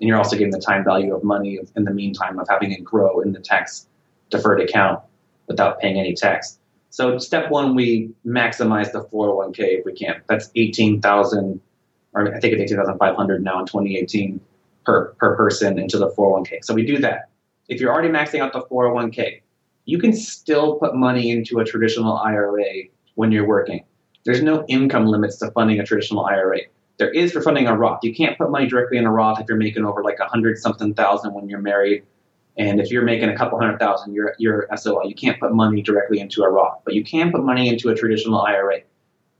and 0.00 0.08
you're 0.08 0.16
also 0.16 0.36
getting 0.36 0.52
the 0.52 0.60
time 0.60 0.84
value 0.84 1.14
of 1.14 1.22
money 1.22 1.58
in 1.76 1.84
the 1.84 1.92
meantime 1.92 2.38
of 2.38 2.48
having 2.48 2.72
it 2.72 2.82
grow 2.82 3.20
in 3.20 3.32
the 3.32 3.40
tax 3.40 3.86
deferred 4.30 4.60
account 4.60 5.00
without 5.48 5.80
paying 5.80 5.98
any 5.98 6.14
tax. 6.14 6.58
So 6.90 7.18
step 7.18 7.50
one, 7.50 7.74
we 7.74 8.10
maximize 8.26 8.92
the 8.92 9.04
401k 9.04 9.80
if 9.80 9.84
we 9.84 9.92
can. 9.92 10.22
That's 10.28 10.50
18,000, 10.56 11.60
or 12.14 12.34
I 12.34 12.40
think 12.40 12.54
it's 12.54 12.72
18,500 12.72 13.44
now 13.44 13.60
in 13.60 13.66
2018 13.66 14.40
per, 14.88 15.14
per 15.18 15.36
person 15.36 15.78
into 15.78 15.98
the 15.98 16.08
401k. 16.08 16.64
So 16.64 16.72
we 16.72 16.82
do 16.82 16.96
that. 16.98 17.28
If 17.68 17.78
you're 17.78 17.92
already 17.92 18.08
maxing 18.08 18.40
out 18.40 18.54
the 18.54 18.62
401k, 18.62 19.42
you 19.84 19.98
can 19.98 20.14
still 20.14 20.76
put 20.76 20.94
money 20.94 21.30
into 21.30 21.58
a 21.58 21.64
traditional 21.64 22.16
IRA 22.16 22.64
when 23.14 23.30
you're 23.30 23.46
working. 23.46 23.84
There's 24.24 24.42
no 24.42 24.64
income 24.66 25.06
limits 25.06 25.36
to 25.40 25.50
funding 25.50 25.78
a 25.78 25.84
traditional 25.84 26.24
IRA. 26.24 26.60
There 26.96 27.10
is 27.10 27.32
for 27.32 27.42
funding 27.42 27.66
a 27.66 27.76
Roth. 27.76 28.00
You 28.02 28.14
can't 28.14 28.38
put 28.38 28.50
money 28.50 28.66
directly 28.66 28.96
in 28.96 29.04
a 29.04 29.12
Roth 29.12 29.38
if 29.40 29.46
you're 29.46 29.58
making 29.58 29.84
over 29.84 30.02
like 30.02 30.18
a 30.20 30.24
hundred 30.24 30.56
something 30.56 30.94
thousand 30.94 31.34
when 31.34 31.50
you're 31.50 31.60
married. 31.60 32.04
And 32.56 32.80
if 32.80 32.90
you're 32.90 33.04
making 33.04 33.28
a 33.28 33.36
couple 33.36 33.58
hundred 33.58 33.78
thousand, 33.78 34.14
you're, 34.14 34.34
you're 34.38 34.68
SOL. 34.74 35.06
You 35.06 35.14
can't 35.14 35.38
put 35.38 35.52
money 35.52 35.82
directly 35.82 36.18
into 36.18 36.42
a 36.42 36.50
Roth, 36.50 36.80
but 36.84 36.94
you 36.94 37.04
can 37.04 37.30
put 37.30 37.44
money 37.44 37.68
into 37.68 37.90
a 37.90 37.94
traditional 37.94 38.40
IRA. 38.40 38.80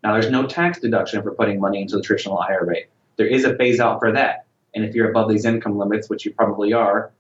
Now, 0.05 0.13
there's 0.13 0.31
no 0.31 0.47
tax 0.47 0.79
deduction 0.79 1.23
for 1.23 1.33
putting 1.33 1.59
money 1.59 1.81
into 1.81 1.97
the 1.97 2.03
traditional 2.03 2.39
IRA. 2.39 2.77
There 3.17 3.27
is 3.27 3.45
a 3.45 3.57
phase 3.57 3.81
out 3.81 3.99
for 3.99 4.13
that. 4.13 4.45
And 4.79 4.89
if 4.89 4.95
you're 4.95 5.11
above 5.11 5.29
these 5.29 5.45
income 5.45 5.77
limits, 5.77 6.09
which 6.09 6.25
you 6.25 6.33
probably 6.33 6.73
are, 6.73 7.11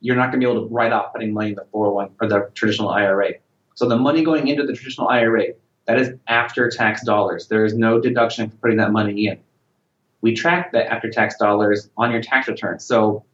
you're 0.00 0.14
not 0.14 0.30
going 0.30 0.40
to 0.40 0.46
be 0.46 0.48
able 0.48 0.68
to 0.68 0.72
write 0.72 0.92
off 0.92 1.12
putting 1.12 1.34
money 1.34 1.48
in 1.48 1.56
the 1.56 1.66
401 1.72 2.10
or 2.20 2.28
the 2.28 2.50
traditional 2.54 2.90
IRA. 2.90 3.32
So 3.74 3.88
the 3.88 3.96
money 3.96 4.22
going 4.22 4.46
into 4.46 4.64
the 4.64 4.72
traditional 4.74 5.08
IRA, 5.08 5.46
that 5.86 5.98
is 5.98 6.14
after 6.28 6.70
tax 6.70 7.04
dollars. 7.04 7.48
There 7.48 7.64
is 7.64 7.74
no 7.74 8.00
deduction 8.00 8.48
for 8.48 8.56
putting 8.58 8.76
that 8.76 8.92
money 8.92 9.26
in. 9.26 9.40
We 10.20 10.34
track 10.34 10.70
that 10.70 10.86
after 10.86 11.10
tax 11.10 11.36
dollars 11.36 11.90
on 11.96 12.12
your 12.12 12.22
tax 12.22 12.46
return. 12.46 12.78
So 12.78 13.24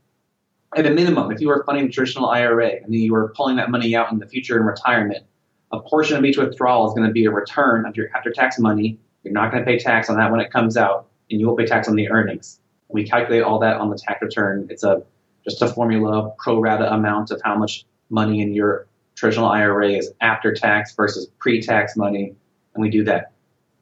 at 0.75 0.87
a 0.87 0.91
minimum, 0.91 1.31
if 1.31 1.43
you 1.43 1.49
were 1.49 1.63
funding 1.67 1.89
the 1.89 1.93
traditional 1.93 2.31
IRA 2.31 2.77
and 2.83 2.95
you 2.95 3.13
were 3.13 3.35
pulling 3.37 3.57
that 3.57 3.71
money 3.71 3.95
out 3.95 4.11
in 4.11 4.19
the 4.19 4.27
future 4.27 4.57
in 4.57 4.65
retirement, 4.65 5.23
a 5.71 5.81
portion 5.81 6.17
of 6.17 6.25
each 6.25 6.39
withdrawal 6.39 6.89
is 6.89 6.95
going 6.95 7.07
to 7.07 7.13
be 7.13 7.27
a 7.27 7.31
return 7.31 7.85
of 7.85 7.95
your 7.95 8.09
after 8.17 8.33
tax 8.33 8.59
money. 8.59 8.99
You're 9.23 9.35
not 9.35 9.53
going 9.53 9.63
to 9.63 9.71
pay 9.71 9.79
tax 9.79 10.09
on 10.09 10.17
that 10.17 10.31
when 10.31 10.41
it 10.41 10.51
comes 10.51 10.79
out, 10.79 11.09
and 11.31 11.39
you 11.39 11.47
won't 11.47 11.59
pay 11.59 11.67
tax 11.67 11.89
on 11.89 11.95
the 11.95 12.09
earnings. 12.09 12.59
We 12.89 13.05
calculate 13.05 13.43
all 13.43 13.59
that 13.61 13.79
on 13.81 13.91
the 13.91 13.99
tax 13.99 14.23
return. 14.23 14.69
It's 14.71 14.85
a 14.85 15.03
just 15.45 15.63
a 15.63 15.69
formula, 15.69 16.33
pro 16.39 16.61
rata 16.61 16.93
amount 16.93 17.31
of 17.31 17.41
how 17.45 17.57
much 17.57 17.85
money 18.11 18.41
in 18.41 18.53
your 18.53 18.87
traditional 19.15 19.49
IRA 19.49 19.91
is 19.91 20.13
after 20.21 20.53
tax 20.53 20.95
versus 20.95 21.29
pre-tax 21.39 21.97
money, 21.97 22.35
and 22.75 22.83
we 22.83 22.91
do 22.91 23.05
that. 23.05 23.33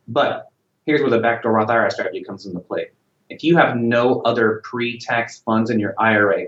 But 0.06 0.50
here's 0.86 1.00
where 1.00 1.10
the 1.10 1.18
backdoor 1.18 1.52
Roth 1.52 1.70
IRA 1.70 1.90
strategy 1.90 2.22
comes 2.22 2.46
into 2.46 2.60
play. 2.60 2.90
If 3.30 3.42
you 3.42 3.56
have 3.56 3.76
no 3.76 4.20
other 4.20 4.60
pre-tax 4.62 5.40
funds 5.40 5.70
in 5.70 5.80
your 5.80 5.94
IRA, 5.98 6.46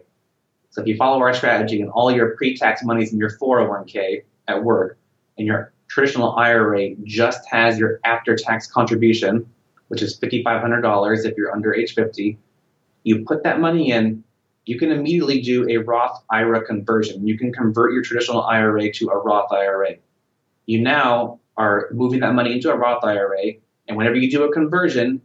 so 0.70 0.82
if 0.82 0.86
you 0.86 0.96
follow 0.96 1.20
our 1.20 1.32
strategy 1.32 1.80
and 1.80 1.90
all 1.90 2.10
your 2.10 2.36
pre-tax 2.36 2.84
money 2.84 3.02
is 3.02 3.12
in 3.12 3.18
your 3.18 3.30
401k 3.30 4.22
at 4.48 4.62
work, 4.62 4.98
and 5.38 5.46
your 5.46 5.72
traditional 5.88 6.36
IRA 6.36 6.94
just 7.04 7.48
has 7.48 7.78
your 7.78 8.00
after-tax 8.04 8.66
contribution, 8.66 9.48
which 9.88 10.02
is 10.02 10.18
$5,500 10.18 11.24
if 11.24 11.36
you're 11.36 11.52
under 11.52 11.74
age 11.74 11.94
50, 11.94 12.38
you 13.06 13.24
put 13.24 13.44
that 13.44 13.60
money 13.60 13.92
in, 13.92 14.24
you 14.64 14.76
can 14.80 14.90
immediately 14.90 15.40
do 15.40 15.64
a 15.70 15.76
Roth 15.76 16.24
IRA 16.28 16.66
conversion. 16.66 17.24
You 17.24 17.38
can 17.38 17.52
convert 17.52 17.92
your 17.92 18.02
traditional 18.02 18.42
IRA 18.42 18.92
to 18.94 19.08
a 19.10 19.16
Roth 19.16 19.52
IRA. 19.52 19.94
You 20.66 20.80
now 20.82 21.38
are 21.56 21.88
moving 21.92 22.18
that 22.20 22.34
money 22.34 22.52
into 22.52 22.72
a 22.72 22.76
Roth 22.76 23.04
IRA, 23.04 23.52
and 23.86 23.96
whenever 23.96 24.16
you 24.16 24.28
do 24.28 24.42
a 24.42 24.52
conversion, 24.52 25.22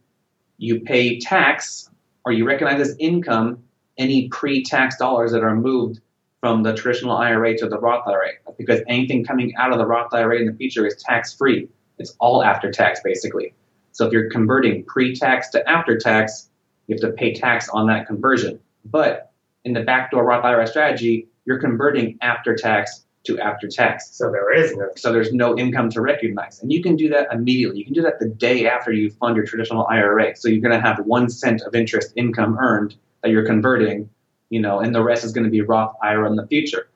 you 0.60 0.82
pay 0.82 1.20
tax 1.20 1.90
or 2.24 2.32
you 2.32 2.46
recognize 2.46 2.80
as 2.88 2.96
income 3.00 3.64
any 3.98 4.30
pre-tax 4.30 4.96
dollars 4.98 5.32
that 5.32 5.44
are 5.44 5.56
moved 5.56 6.02
from 6.40 6.62
the 6.62 6.76
traditional 6.76 7.18
IRA 7.18 7.58
to 7.58 7.68
the 7.68 7.80
Roth 7.80 8.08
IRA 8.08 8.34
because 8.60 8.82
anything 8.88 9.26
coming 9.26 9.56
out 9.56 9.72
of 9.72 9.80
the 9.80 9.88
Roth 9.88 10.14
IRA 10.14 10.38
in 10.38 10.46
the 10.46 10.54
future 10.54 10.86
is 10.86 11.02
tax 11.02 11.34
free. 11.34 11.68
It's 11.98 12.16
all 12.20 12.44
after 12.44 12.72
tax 12.72 13.00
basically. 13.04 13.56
So 13.92 14.06
if 14.06 14.14
you're 14.14 14.30
converting 14.30 14.86
pre-tax 14.86 15.50
to 15.50 15.68
after 15.68 15.98
tax, 15.98 16.51
You 16.92 16.98
have 17.02 17.10
to 17.10 17.16
pay 17.16 17.34
tax 17.34 17.70
on 17.70 17.88
that 17.88 18.06
conversion. 18.06 18.60
But 18.84 19.32
in 19.64 19.72
the 19.72 19.82
backdoor 19.82 20.26
Roth 20.26 20.44
IRA 20.44 20.68
strategy, 20.68 21.30
you're 21.46 21.60
converting 21.60 22.18
after 22.22 22.54
tax 22.54 23.06
to 23.24 23.40
after 23.40 23.70
tax. 23.70 24.10
So 24.12 24.30
there 24.30 24.52
is 24.54 24.76
no. 24.76 24.90
So 24.98 25.14
there's 25.14 25.32
no 25.32 25.58
income 25.58 25.90
to 25.92 26.02
recognize. 26.02 26.62
And 26.62 26.70
you 26.70 26.84
can 26.84 26.98
do 26.98 27.08
that 27.08 27.30
immediately. 27.32 27.80
You 27.80 27.86
can 27.86 27.94
do 27.94 28.02
that 28.02 28.20
the 28.20 28.28
day 28.28 28.68
after 28.68 28.92
you 28.92 29.10
fund 29.10 29.38
your 29.38 29.46
traditional 29.46 29.88
IRA. 29.90 30.36
So 30.36 30.50
you're 30.50 30.60
going 30.60 30.78
to 30.78 30.86
have 30.86 31.00
one 31.06 31.30
cent 31.30 31.62
of 31.62 31.74
interest 31.76 32.12
income 32.18 32.58
earned 32.60 32.96
that 33.22 33.32
you're 33.32 33.46
converting, 33.46 34.10
you 34.50 34.60
know, 34.60 34.82
and 34.82 34.94
the 34.94 35.02
rest 35.02 35.24
is 35.24 35.32
going 35.32 35.46
to 35.46 35.50
be 35.50 35.62
Roth 35.62 35.96
IRA 36.04 36.30
in 36.30 36.36
the 36.36 36.48
future. 36.48 36.90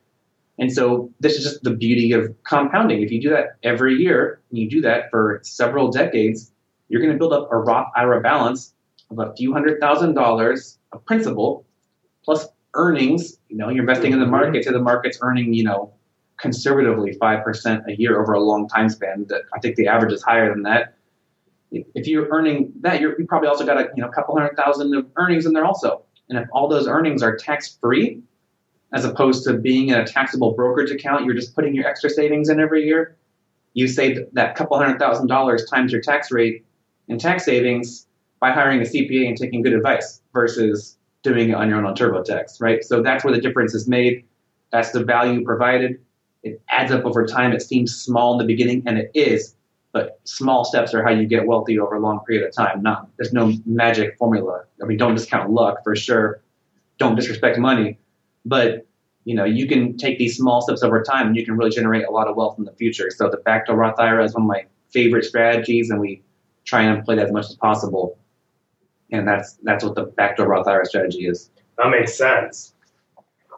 And 0.59 0.73
so 0.73 1.09
this 1.21 1.37
is 1.37 1.45
just 1.45 1.63
the 1.63 1.71
beauty 1.71 2.11
of 2.11 2.35
compounding. 2.43 3.01
If 3.01 3.11
you 3.11 3.21
do 3.21 3.29
that 3.29 3.55
every 3.63 3.95
year 3.95 4.41
and 4.49 4.59
you 4.59 4.69
do 4.69 4.81
that 4.81 5.09
for 5.09 5.39
several 5.43 5.89
decades, 5.89 6.51
you're 6.89 7.01
going 7.01 7.13
to 7.13 7.17
build 7.17 7.31
up 7.31 7.47
a 7.49 7.57
Roth 7.57 7.87
IRA 7.95 8.19
balance 8.19 8.73
of 9.11 9.19
a 9.19 9.33
few 9.35 9.53
hundred 9.53 9.79
thousand 9.79 10.13
dollars 10.13 10.77
of 10.91 11.05
principal 11.05 11.65
plus 12.23 12.47
earnings. 12.73 13.37
You 13.49 13.57
know, 13.57 13.69
you're 13.69 13.81
investing 13.81 14.13
in 14.13 14.19
the 14.19 14.25
market, 14.25 14.65
so 14.65 14.71
the 14.71 14.79
market's 14.79 15.19
earning, 15.21 15.53
you 15.53 15.63
know, 15.63 15.93
conservatively 16.37 17.15
5% 17.15 17.87
a 17.87 17.95
year 17.95 18.21
over 18.21 18.33
a 18.33 18.39
long 18.39 18.67
time 18.67 18.89
span. 18.89 19.27
I 19.53 19.59
think 19.59 19.75
the 19.75 19.87
average 19.87 20.11
is 20.11 20.21
higher 20.21 20.49
than 20.53 20.63
that. 20.63 20.95
If 21.71 22.07
you're 22.07 22.27
earning 22.29 22.73
that, 22.81 23.01
you're, 23.01 23.19
you 23.19 23.25
probably 23.25 23.47
also 23.47 23.65
got 23.65 23.77
a 23.77 23.89
you 23.95 24.01
know 24.01 24.09
couple 24.09 24.35
hundred 24.35 24.55
thousand 24.55 24.93
of 24.95 25.07
earnings 25.17 25.45
in 25.45 25.53
there 25.53 25.65
also. 25.65 26.03
And 26.29 26.39
if 26.39 26.47
all 26.51 26.67
those 26.67 26.87
earnings 26.87 27.21
are 27.21 27.35
tax 27.35 27.77
free, 27.81 28.21
as 28.93 29.03
opposed 29.03 29.43
to 29.45 29.53
being 29.53 29.89
in 29.89 29.95
a 29.95 30.05
taxable 30.05 30.53
brokerage 30.53 30.91
account, 30.91 31.25
you're 31.25 31.33
just 31.33 31.53
putting 31.53 31.75
your 31.75 31.85
extra 31.85 32.09
savings 32.09 32.49
in 32.49 32.59
every 32.59 32.85
year. 32.85 33.17
You 33.73 33.87
save 33.87 34.19
that 34.33 34.55
couple 34.55 34.77
hundred 34.77 34.99
thousand 34.99 35.27
dollars 35.27 35.65
times 35.65 35.91
your 35.91 36.01
tax 36.01 36.31
rate 36.31 36.65
in 37.07 37.19
tax 37.19 37.43
savings 37.43 38.07
by 38.45 38.51
hiring 38.51 38.79
a 38.79 38.83
CPA 38.83 39.27
and 39.27 39.35
taking 39.35 39.63
good 39.63 39.73
advice 39.73 40.21
versus 40.31 40.99
doing 41.23 41.49
it 41.49 41.55
on 41.55 41.67
your 41.67 41.79
own 41.79 41.85
on 41.87 41.95
TurboTax, 41.95 42.61
right? 42.61 42.83
So 42.83 43.01
that's 43.01 43.23
where 43.23 43.33
the 43.33 43.41
difference 43.41 43.73
is 43.73 43.87
made. 43.87 44.23
That's 44.71 44.91
the 44.91 45.03
value 45.03 45.43
provided. 45.43 45.99
It 46.43 46.61
adds 46.69 46.91
up 46.91 47.05
over 47.05 47.25
time. 47.25 47.53
It 47.53 47.63
seems 47.63 47.95
small 47.95 48.33
in 48.33 48.37
the 48.37 48.45
beginning, 48.45 48.83
and 48.85 48.99
it 48.99 49.09
is, 49.15 49.55
but 49.93 50.19
small 50.25 50.63
steps 50.63 50.93
are 50.93 51.03
how 51.03 51.09
you 51.09 51.25
get 51.25 51.47
wealthy 51.47 51.79
over 51.79 51.95
a 51.95 51.99
long 51.99 52.19
period 52.19 52.47
of 52.47 52.53
time. 52.53 52.83
Not 52.83 53.09
there's 53.17 53.33
no 53.33 53.51
magic 53.65 54.15
formula. 54.19 54.65
I 54.79 54.85
mean, 54.85 54.99
don't 54.99 55.15
discount 55.15 55.49
luck 55.49 55.83
for 55.83 55.95
sure. 55.95 56.43
Don't 56.99 57.15
disrespect 57.15 57.57
money, 57.57 57.97
but 58.45 58.85
you 59.23 59.33
know 59.33 59.45
you 59.45 59.67
can 59.67 59.97
take 59.97 60.19
these 60.19 60.37
small 60.37 60.61
steps 60.61 60.83
over 60.83 61.01
time, 61.01 61.25
and 61.25 61.35
you 61.35 61.43
can 61.43 61.57
really 61.57 61.71
generate 61.71 62.05
a 62.05 62.11
lot 62.11 62.27
of 62.27 62.35
wealth 62.35 62.59
in 62.59 62.65
the 62.65 62.73
future. 62.73 63.09
So 63.09 63.27
the 63.27 63.37
backdoor 63.37 63.75
Roth 63.75 63.99
IRA 63.99 64.23
is 64.23 64.35
one 64.35 64.43
of 64.43 64.47
my 64.47 64.65
favorite 64.91 65.25
strategies, 65.25 65.89
and 65.89 65.99
we 65.99 66.21
try 66.63 66.83
and 66.83 66.95
employ 66.95 67.15
that 67.15 67.25
as 67.25 67.31
much 67.31 67.49
as 67.49 67.55
possible. 67.55 68.19
And 69.11 69.27
that's 69.27 69.53
that's 69.63 69.83
what 69.83 69.95
the 69.95 70.03
backdoor 70.03 70.47
Roth 70.47 70.67
IRA 70.67 70.85
strategy 70.85 71.27
is. 71.27 71.49
That 71.77 71.89
makes 71.89 72.17
sense. 72.17 72.73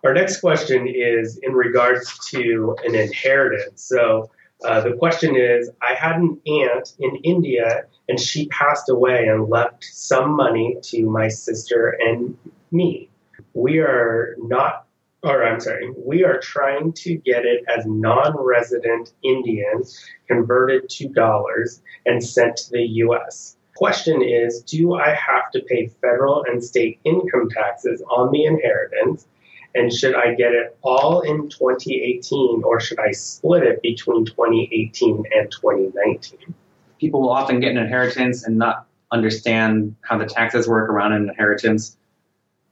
Our 0.04 0.14
next 0.14 0.42
question 0.42 0.88
is 0.88 1.38
in 1.38 1.54
regards 1.54 2.18
to 2.30 2.76
an 2.86 2.96
inheritance. 2.96 3.84
So 3.84 4.30
uh, 4.66 4.82
the 4.82 4.94
question 4.94 5.36
is 5.36 5.70
I 5.82 5.94
had 5.94 6.18
an 6.18 6.40
aunt 6.48 6.96
in 7.00 7.16
India 7.24 7.86
and 8.10 8.20
she 8.20 8.48
passed 8.48 8.90
away 8.90 9.28
and 9.28 9.50
left 9.50 9.84
some 9.84 10.36
money 10.36 10.78
to 10.84 11.10
my 11.10 11.28
sister 11.28 11.98
and 12.00 12.38
me. 12.72 13.10
We 13.54 13.80
are 13.80 14.36
not, 14.40 14.86
or 15.24 15.44
I'm 15.44 15.60
sorry, 15.60 15.92
we 15.98 16.24
are 16.24 16.40
trying 16.40 16.94
to 16.94 17.16
get 17.16 17.46
it 17.46 17.64
as 17.76 17.86
non 17.86 18.36
resident 18.38 19.14
Indians 19.24 20.06
converted 20.28 20.90
to 20.90 21.10
dollars 21.10 21.82
and 22.06 22.24
sent 22.24 22.58
to 22.58 22.72
the 22.72 22.84
US. 23.04 23.57
Question 23.78 24.24
is 24.24 24.64
Do 24.64 24.96
I 24.96 25.10
have 25.10 25.52
to 25.52 25.62
pay 25.62 25.86
federal 26.02 26.44
and 26.46 26.64
state 26.64 27.00
income 27.04 27.48
taxes 27.48 28.02
on 28.10 28.32
the 28.32 28.44
inheritance? 28.44 29.28
And 29.76 29.94
should 29.94 30.16
I 30.16 30.34
get 30.34 30.54
it 30.54 30.76
all 30.82 31.22
in 31.22 31.48
2018 31.48 32.64
or 32.64 32.80
should 32.80 32.98
I 33.00 33.12
split 33.12 33.62
it 33.62 33.84
between 33.84 34.26
2018 34.26 35.26
and 35.32 35.52
2019? 35.52 36.56
People 37.00 37.22
will 37.22 37.30
often 37.30 37.60
get 37.60 37.70
an 37.70 37.78
inheritance 37.78 38.46
and 38.46 38.58
not 38.58 38.88
understand 39.12 39.96
how 40.02 40.18
the 40.18 40.26
taxes 40.26 40.68
work 40.68 40.90
around 40.90 41.14
an 41.14 41.30
inheritance. 41.30 41.98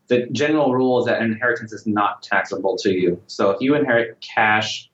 The 0.07 0.25
general 0.31 0.73
rule 0.73 0.97
is 1.01 1.05
that 1.05 1.21
an 1.21 1.31
inheritance 1.31 1.71
is 1.71 1.85
not 1.85 2.23
taxable 2.23 2.77
to 2.77 2.91
you. 2.91 3.21
So 3.27 3.51
if 3.51 3.61
you 3.61 3.75
inherit 3.75 4.19
cash 4.21 4.89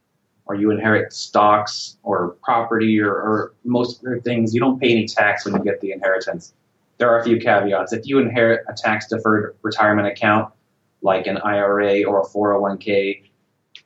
or 0.46 0.56
you 0.56 0.72
inherit 0.72 1.14
stocks 1.14 1.98
or 2.04 2.36
property 2.44 3.00
or, 3.00 3.12
or 3.12 3.54
most 3.64 4.04
things, 4.24 4.54
you 4.54 4.60
don't 4.60 4.80
pay 4.80 4.92
any 4.92 5.08
tax 5.08 5.46
when 5.46 5.54
you 5.54 5.64
get 5.64 5.82
the 5.82 5.92
inheritance. 5.92 6.54
There 6.98 7.10
are 7.10 7.20
a 7.20 7.24
few 7.24 7.40
caveats. 7.40 7.94
If 7.94 8.06
you 8.06 8.20
inherit 8.20 8.66
a 8.68 8.74
tax 8.74 9.08
deferred 9.08 9.56
retirement 9.62 10.08
account, 10.08 10.52
like 11.02 11.26
an 11.28 11.38
IRA 11.38 12.04
or 12.04 12.22
a 12.22 12.26
401k, 12.26 13.24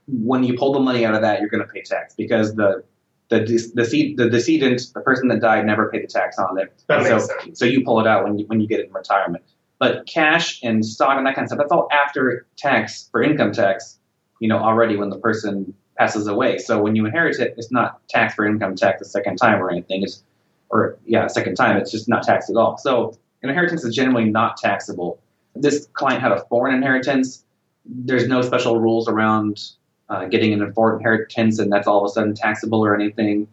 when 0.07 0.43
you 0.43 0.57
pull 0.57 0.73
the 0.73 0.79
money 0.79 1.05
out 1.05 1.15
of 1.15 1.21
that, 1.21 1.39
you're 1.39 1.49
going 1.49 1.63
to 1.65 1.71
pay 1.71 1.81
tax 1.81 2.13
because 2.15 2.55
the 2.55 2.83
the 3.29 3.39
the, 3.73 4.13
the 4.17 4.29
decedent, 4.29 4.81
the 4.93 5.01
person 5.01 5.29
that 5.29 5.41
died, 5.41 5.65
never 5.65 5.89
paid 5.89 6.03
the 6.03 6.07
tax 6.07 6.37
on 6.37 6.59
it. 6.59 6.73
That 6.87 7.03
so, 7.03 7.15
makes 7.15 7.27
sense. 7.27 7.59
so 7.59 7.65
you 7.65 7.83
pull 7.83 7.99
it 7.99 8.07
out 8.07 8.23
when 8.23 8.37
you 8.37 8.45
when 8.47 8.61
you 8.61 8.67
get 8.67 8.79
it 8.79 8.87
in 8.87 8.93
retirement. 8.93 9.43
But 9.79 10.05
cash 10.05 10.59
and 10.63 10.85
stock 10.85 11.17
and 11.17 11.25
that 11.25 11.35
kind 11.35 11.45
of 11.45 11.49
stuff, 11.49 11.59
that's 11.59 11.71
all 11.71 11.87
after 11.91 12.47
tax 12.55 13.09
for 13.11 13.21
income 13.21 13.51
tax, 13.51 13.99
you 14.39 14.47
know, 14.47 14.57
already 14.57 14.95
when 14.95 15.09
the 15.09 15.17
person 15.17 15.73
passes 15.97 16.27
away. 16.27 16.57
So 16.57 16.81
when 16.81 16.95
you 16.95 17.05
inherit 17.05 17.39
it, 17.39 17.55
it's 17.57 17.71
not 17.71 18.05
tax 18.07 18.35
for 18.35 18.45
income 18.45 18.75
tax 18.75 18.99
the 18.99 19.05
second 19.05 19.37
time 19.37 19.61
or 19.61 19.69
anything. 19.69 20.03
It's 20.03 20.23
or 20.69 20.97
yeah, 21.05 21.27
second 21.27 21.55
time, 21.55 21.77
it's 21.77 21.91
just 21.91 22.09
not 22.09 22.23
taxed 22.23 22.49
at 22.49 22.55
all. 22.55 22.77
So 22.77 23.17
an 23.43 23.49
inheritance 23.49 23.83
is 23.83 23.95
generally 23.95 24.25
not 24.25 24.57
taxable 24.57 25.19
this 25.55 25.87
client 25.93 26.21
had 26.21 26.31
a 26.31 26.43
foreign 26.45 26.75
inheritance. 26.75 27.43
There's 27.85 28.27
no 28.27 28.41
special 28.41 28.79
rules 28.79 29.07
around 29.07 29.61
uh, 30.09 30.25
getting 30.25 30.53
an 30.53 30.73
foreign 30.73 30.99
inheritance, 30.99 31.59
and 31.59 31.71
that's 31.71 31.87
all 31.87 32.03
of 32.03 32.09
a 32.09 32.13
sudden 32.13 32.35
taxable 32.35 32.85
or 32.85 32.93
anything. 32.93 33.47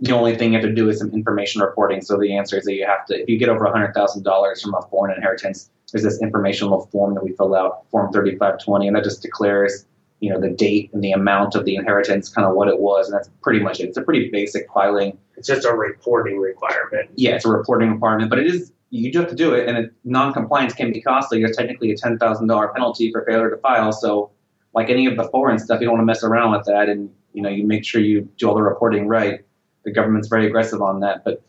The 0.00 0.12
only 0.12 0.36
thing 0.36 0.52
you 0.52 0.58
have 0.58 0.68
to 0.68 0.74
do 0.74 0.88
is 0.88 0.98
some 0.98 1.10
information 1.10 1.60
reporting. 1.60 2.00
So 2.00 2.16
the 2.18 2.36
answer 2.36 2.56
is 2.56 2.64
that 2.64 2.74
you 2.74 2.86
have 2.86 3.06
to, 3.06 3.20
if 3.20 3.28
you 3.28 3.38
get 3.38 3.48
over 3.48 3.64
$100,000 3.64 4.62
from 4.62 4.74
a 4.74 4.82
foreign 4.82 5.14
inheritance, 5.14 5.70
there's 5.92 6.02
this 6.02 6.20
informational 6.20 6.86
form 6.86 7.14
that 7.14 7.24
we 7.24 7.32
fill 7.32 7.54
out, 7.54 7.88
Form 7.90 8.12
3520, 8.12 8.88
and 8.88 8.96
that 8.96 9.04
just 9.04 9.22
declares, 9.22 9.86
you 10.20 10.32
know, 10.32 10.40
the 10.40 10.50
date 10.50 10.90
and 10.92 11.02
the 11.02 11.12
amount 11.12 11.54
of 11.54 11.64
the 11.64 11.76
inheritance, 11.76 12.28
kind 12.28 12.46
of 12.46 12.54
what 12.54 12.68
it 12.68 12.80
was, 12.80 13.06
and 13.06 13.16
that's 13.16 13.30
pretty 13.42 13.60
much 13.60 13.80
it. 13.80 13.84
It's 13.84 13.96
a 13.96 14.02
pretty 14.02 14.30
basic 14.30 14.66
filing. 14.72 15.16
It's 15.36 15.46
just 15.46 15.64
a 15.64 15.72
reporting 15.72 16.38
requirement. 16.38 17.10
Yeah, 17.14 17.36
it's 17.36 17.44
a 17.44 17.50
reporting 17.50 17.92
requirement, 17.92 18.28
but 18.28 18.38
it 18.38 18.46
is 18.46 18.72
you 18.90 19.12
do 19.12 19.20
have 19.20 19.28
to 19.28 19.36
do 19.36 19.54
it, 19.54 19.68
and 19.68 19.76
it, 19.76 19.92
non-compliance 20.04 20.72
can 20.72 20.92
be 20.92 21.00
costly. 21.00 21.40
There's 21.40 21.56
technically 21.56 21.92
a 21.92 21.96
ten 21.96 22.18
thousand 22.18 22.48
dollar 22.48 22.68
penalty 22.68 23.12
for 23.12 23.24
failure 23.24 23.50
to 23.50 23.56
file. 23.58 23.92
So, 23.92 24.30
like 24.74 24.90
any 24.90 25.06
of 25.06 25.16
the 25.16 25.24
foreign 25.24 25.58
stuff, 25.58 25.80
you 25.80 25.86
don't 25.86 25.98
want 25.98 26.02
to 26.02 26.06
mess 26.06 26.24
around 26.24 26.52
with 26.52 26.66
that, 26.66 26.88
and 26.88 27.10
you 27.32 27.42
know 27.42 27.48
you 27.48 27.66
make 27.66 27.84
sure 27.84 28.00
you 28.00 28.28
do 28.38 28.48
all 28.48 28.54
the 28.54 28.62
reporting 28.62 29.06
right. 29.06 29.40
The 29.84 29.92
government's 29.92 30.28
very 30.28 30.46
aggressive 30.46 30.82
on 30.82 31.00
that, 31.00 31.24
but 31.24 31.42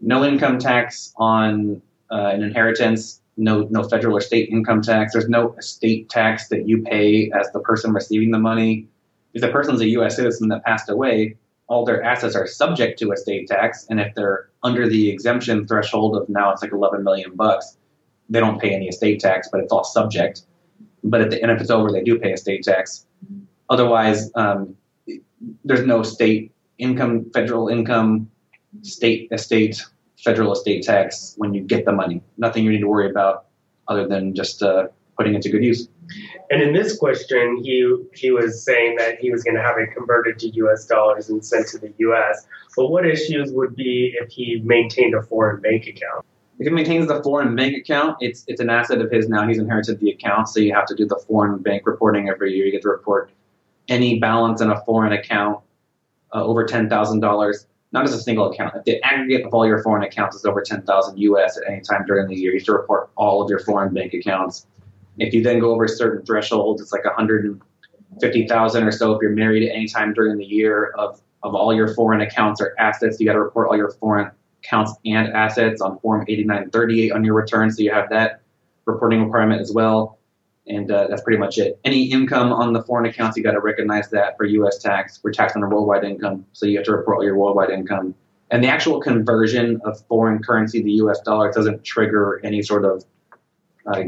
no 0.00 0.24
income 0.24 0.58
tax 0.58 1.12
on 1.16 1.80
uh, 2.10 2.30
an 2.32 2.42
inheritance. 2.42 3.20
No, 3.36 3.68
no 3.70 3.82
federal 3.82 4.16
or 4.16 4.20
state 4.20 4.48
income 4.48 4.80
tax. 4.80 5.12
There's 5.12 5.28
no 5.28 5.54
estate 5.58 6.08
tax 6.08 6.48
that 6.48 6.66
you 6.66 6.82
pay 6.82 7.30
as 7.32 7.50
the 7.52 7.60
person 7.60 7.92
receiving 7.92 8.30
the 8.30 8.38
money. 8.38 8.88
If 9.34 9.42
the 9.42 9.48
person's 9.48 9.82
a 9.82 9.88
U.S. 9.88 10.16
citizen 10.16 10.48
that 10.48 10.64
passed 10.64 10.88
away, 10.88 11.36
all 11.68 11.84
their 11.84 12.02
assets 12.02 12.34
are 12.34 12.46
subject 12.46 12.98
to 13.00 13.12
estate 13.12 13.48
tax, 13.48 13.86
and 13.90 14.00
if 14.00 14.14
they're 14.14 14.48
under 14.62 14.88
the 14.88 15.10
exemption 15.10 15.66
threshold 15.66 16.16
of 16.16 16.28
now 16.28 16.52
it's 16.52 16.62
like 16.62 16.72
11 16.72 17.02
million 17.02 17.34
bucks, 17.34 17.76
they 18.28 18.40
don't 18.40 18.60
pay 18.60 18.74
any 18.74 18.88
estate 18.88 19.20
tax, 19.20 19.48
but 19.50 19.60
it's 19.60 19.72
all 19.72 19.84
subject. 19.84 20.42
But 21.04 21.20
at 21.20 21.30
the 21.30 21.42
end, 21.42 21.52
if 21.52 21.60
it's 21.60 21.70
over, 21.70 21.90
they 21.90 22.02
do 22.02 22.18
pay 22.18 22.32
estate 22.32 22.62
tax. 22.62 23.06
Otherwise, 23.68 24.30
um, 24.34 24.76
there's 25.64 25.86
no 25.86 26.02
state 26.02 26.52
income, 26.78 27.30
federal 27.32 27.68
income, 27.68 28.30
state 28.82 29.28
estate, 29.32 29.84
federal 30.26 30.52
estate 30.52 30.82
tax 30.82 31.34
when 31.38 31.54
you 31.54 31.62
get 31.62 31.84
the 31.84 31.92
money. 31.92 32.20
Nothing 32.36 32.64
you 32.64 32.70
need 32.72 32.80
to 32.80 32.88
worry 32.88 33.08
about 33.08 33.46
other 33.86 34.08
than 34.08 34.34
just 34.34 34.60
uh, 34.60 34.88
putting 35.16 35.34
it 35.34 35.42
to 35.42 35.50
good 35.50 35.64
use. 35.64 35.88
And 36.50 36.60
in 36.60 36.72
this 36.72 36.96
question, 36.98 37.62
he 37.62 37.76
he 38.14 38.30
was 38.32 38.64
saying 38.64 38.96
that 38.98 39.18
he 39.18 39.30
was 39.30 39.42
going 39.42 39.56
to 39.56 39.62
have 39.62 39.76
it 39.78 39.88
converted 39.96 40.38
to 40.40 40.48
U.S. 40.62 40.84
dollars 40.86 41.28
and 41.30 41.44
sent 41.44 41.68
to 41.68 41.78
the 41.78 41.92
U.S. 41.98 42.46
But 42.76 42.88
what 42.88 43.06
issues 43.06 43.52
would 43.52 43.74
be 43.74 44.14
if 44.20 44.30
he 44.30 44.60
maintained 44.64 45.14
a 45.14 45.22
foreign 45.22 45.60
bank 45.60 45.86
account? 45.86 46.24
If 46.58 46.66
he 46.66 46.72
maintains 46.72 47.08
the 47.08 47.22
foreign 47.22 47.54
bank 47.56 47.76
account, 47.76 48.18
it's 48.20 48.44
it's 48.46 48.60
an 48.60 48.70
asset 48.70 49.00
of 49.00 49.10
his 49.10 49.28
now. 49.28 49.46
He's 49.46 49.58
inherited 49.58 50.00
the 50.00 50.10
account, 50.10 50.48
so 50.48 50.60
you 50.60 50.74
have 50.74 50.86
to 50.86 50.94
do 50.94 51.06
the 51.06 51.20
foreign 51.26 51.60
bank 51.62 51.86
reporting 51.86 52.28
every 52.28 52.52
year. 52.54 52.66
You 52.66 52.72
get 52.72 52.82
to 52.82 52.88
report 52.88 53.30
any 53.88 54.18
balance 54.18 54.60
in 54.60 54.70
a 54.70 54.80
foreign 54.84 55.12
account 55.12 55.60
uh, 56.34 56.44
over 56.44 56.64
ten 56.64 56.88
thousand 56.88 57.20
dollars, 57.20 57.66
not 57.92 58.04
as 58.04 58.12
a 58.12 58.20
single 58.20 58.50
account. 58.50 58.74
If 58.76 58.84
the 58.84 59.02
aggregate 59.02 59.46
of 59.46 59.54
all 59.54 59.66
your 59.66 59.82
foreign 59.82 60.02
accounts 60.02 60.36
is 60.36 60.44
over 60.44 60.60
ten 60.62 60.82
thousand 60.82 61.18
US 61.18 61.56
at 61.56 61.70
any 61.70 61.80
time 61.80 62.04
during 62.06 62.28
the 62.28 62.36
year, 62.36 62.52
you 62.52 62.58
have 62.58 62.66
to 62.66 62.72
report 62.72 63.10
all 63.16 63.42
of 63.42 63.50
your 63.50 63.60
foreign 63.60 63.94
bank 63.94 64.14
accounts 64.14 64.66
if 65.18 65.32
you 65.32 65.42
then 65.42 65.58
go 65.58 65.72
over 65.72 65.84
a 65.84 65.88
certain 65.88 66.24
threshold, 66.24 66.80
it's 66.80 66.92
like 66.92 67.04
150,000 67.04 68.82
or 68.82 68.92
so 68.92 69.12
if 69.12 69.22
you're 69.22 69.30
married 69.30 69.68
at 69.68 69.74
any 69.74 69.86
time 69.86 70.12
during 70.12 70.36
the 70.36 70.44
year 70.44 70.92
of, 70.98 71.20
of 71.42 71.54
all 71.54 71.74
your 71.74 71.94
foreign 71.94 72.20
accounts 72.20 72.60
or 72.60 72.74
assets. 72.78 73.18
You 73.18 73.26
got 73.26 73.34
to 73.34 73.40
report 73.40 73.68
all 73.68 73.76
your 73.76 73.92
foreign 73.92 74.30
accounts 74.62 74.92
and 75.04 75.28
assets 75.28 75.80
on 75.80 75.98
Form 76.00 76.24
8938 76.28 77.12
on 77.12 77.24
your 77.24 77.34
return. 77.34 77.70
So 77.70 77.82
you 77.82 77.92
have 77.92 78.10
that 78.10 78.40
reporting 78.84 79.22
requirement 79.24 79.60
as 79.60 79.72
well. 79.72 80.18
And 80.68 80.90
uh, 80.90 81.06
that's 81.08 81.22
pretty 81.22 81.38
much 81.38 81.58
it. 81.58 81.78
Any 81.84 82.10
income 82.10 82.52
on 82.52 82.72
the 82.72 82.82
foreign 82.82 83.06
accounts, 83.06 83.36
you 83.36 83.42
got 83.44 83.52
to 83.52 83.60
recognize 83.60 84.10
that 84.10 84.36
for 84.36 84.44
U.S. 84.44 84.78
tax. 84.78 85.20
We're 85.22 85.30
taxed 85.30 85.56
on 85.56 85.62
a 85.62 85.68
worldwide 85.68 86.04
income, 86.04 86.44
so 86.52 86.66
you 86.66 86.76
have 86.78 86.86
to 86.86 86.92
report 86.92 87.24
your 87.24 87.36
worldwide 87.36 87.70
income. 87.70 88.14
And 88.50 88.62
the 88.62 88.68
actual 88.68 89.00
conversion 89.00 89.80
of 89.84 90.00
foreign 90.06 90.42
currency 90.42 90.82
to 90.82 90.90
U.S. 90.90 91.20
dollars 91.20 91.54
doesn't 91.54 91.84
trigger 91.84 92.40
any 92.44 92.62
sort 92.62 92.84
of 92.84 93.04
uh, 93.86 94.04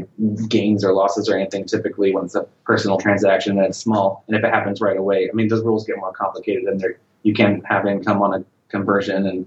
gains 0.47 0.83
or 0.83 0.93
losses 0.93 1.29
or 1.29 1.37
anything. 1.37 1.65
Typically, 1.65 2.13
when 2.13 2.25
it's 2.25 2.35
a 2.35 2.45
personal 2.65 2.97
transaction 2.97 3.57
and 3.57 3.67
it's 3.67 3.77
small, 3.77 4.23
and 4.27 4.35
if 4.35 4.43
it 4.43 4.53
happens 4.53 4.81
right 4.81 4.97
away, 4.97 5.29
I 5.29 5.33
mean, 5.33 5.47
those 5.47 5.63
rules 5.63 5.85
get 5.85 5.97
more 5.97 6.11
complicated, 6.11 6.65
and 6.65 6.83
you 7.23 7.33
can 7.33 7.61
have 7.61 7.85
income 7.85 8.21
on 8.21 8.33
a 8.33 8.45
conversion, 8.69 9.27
and 9.27 9.45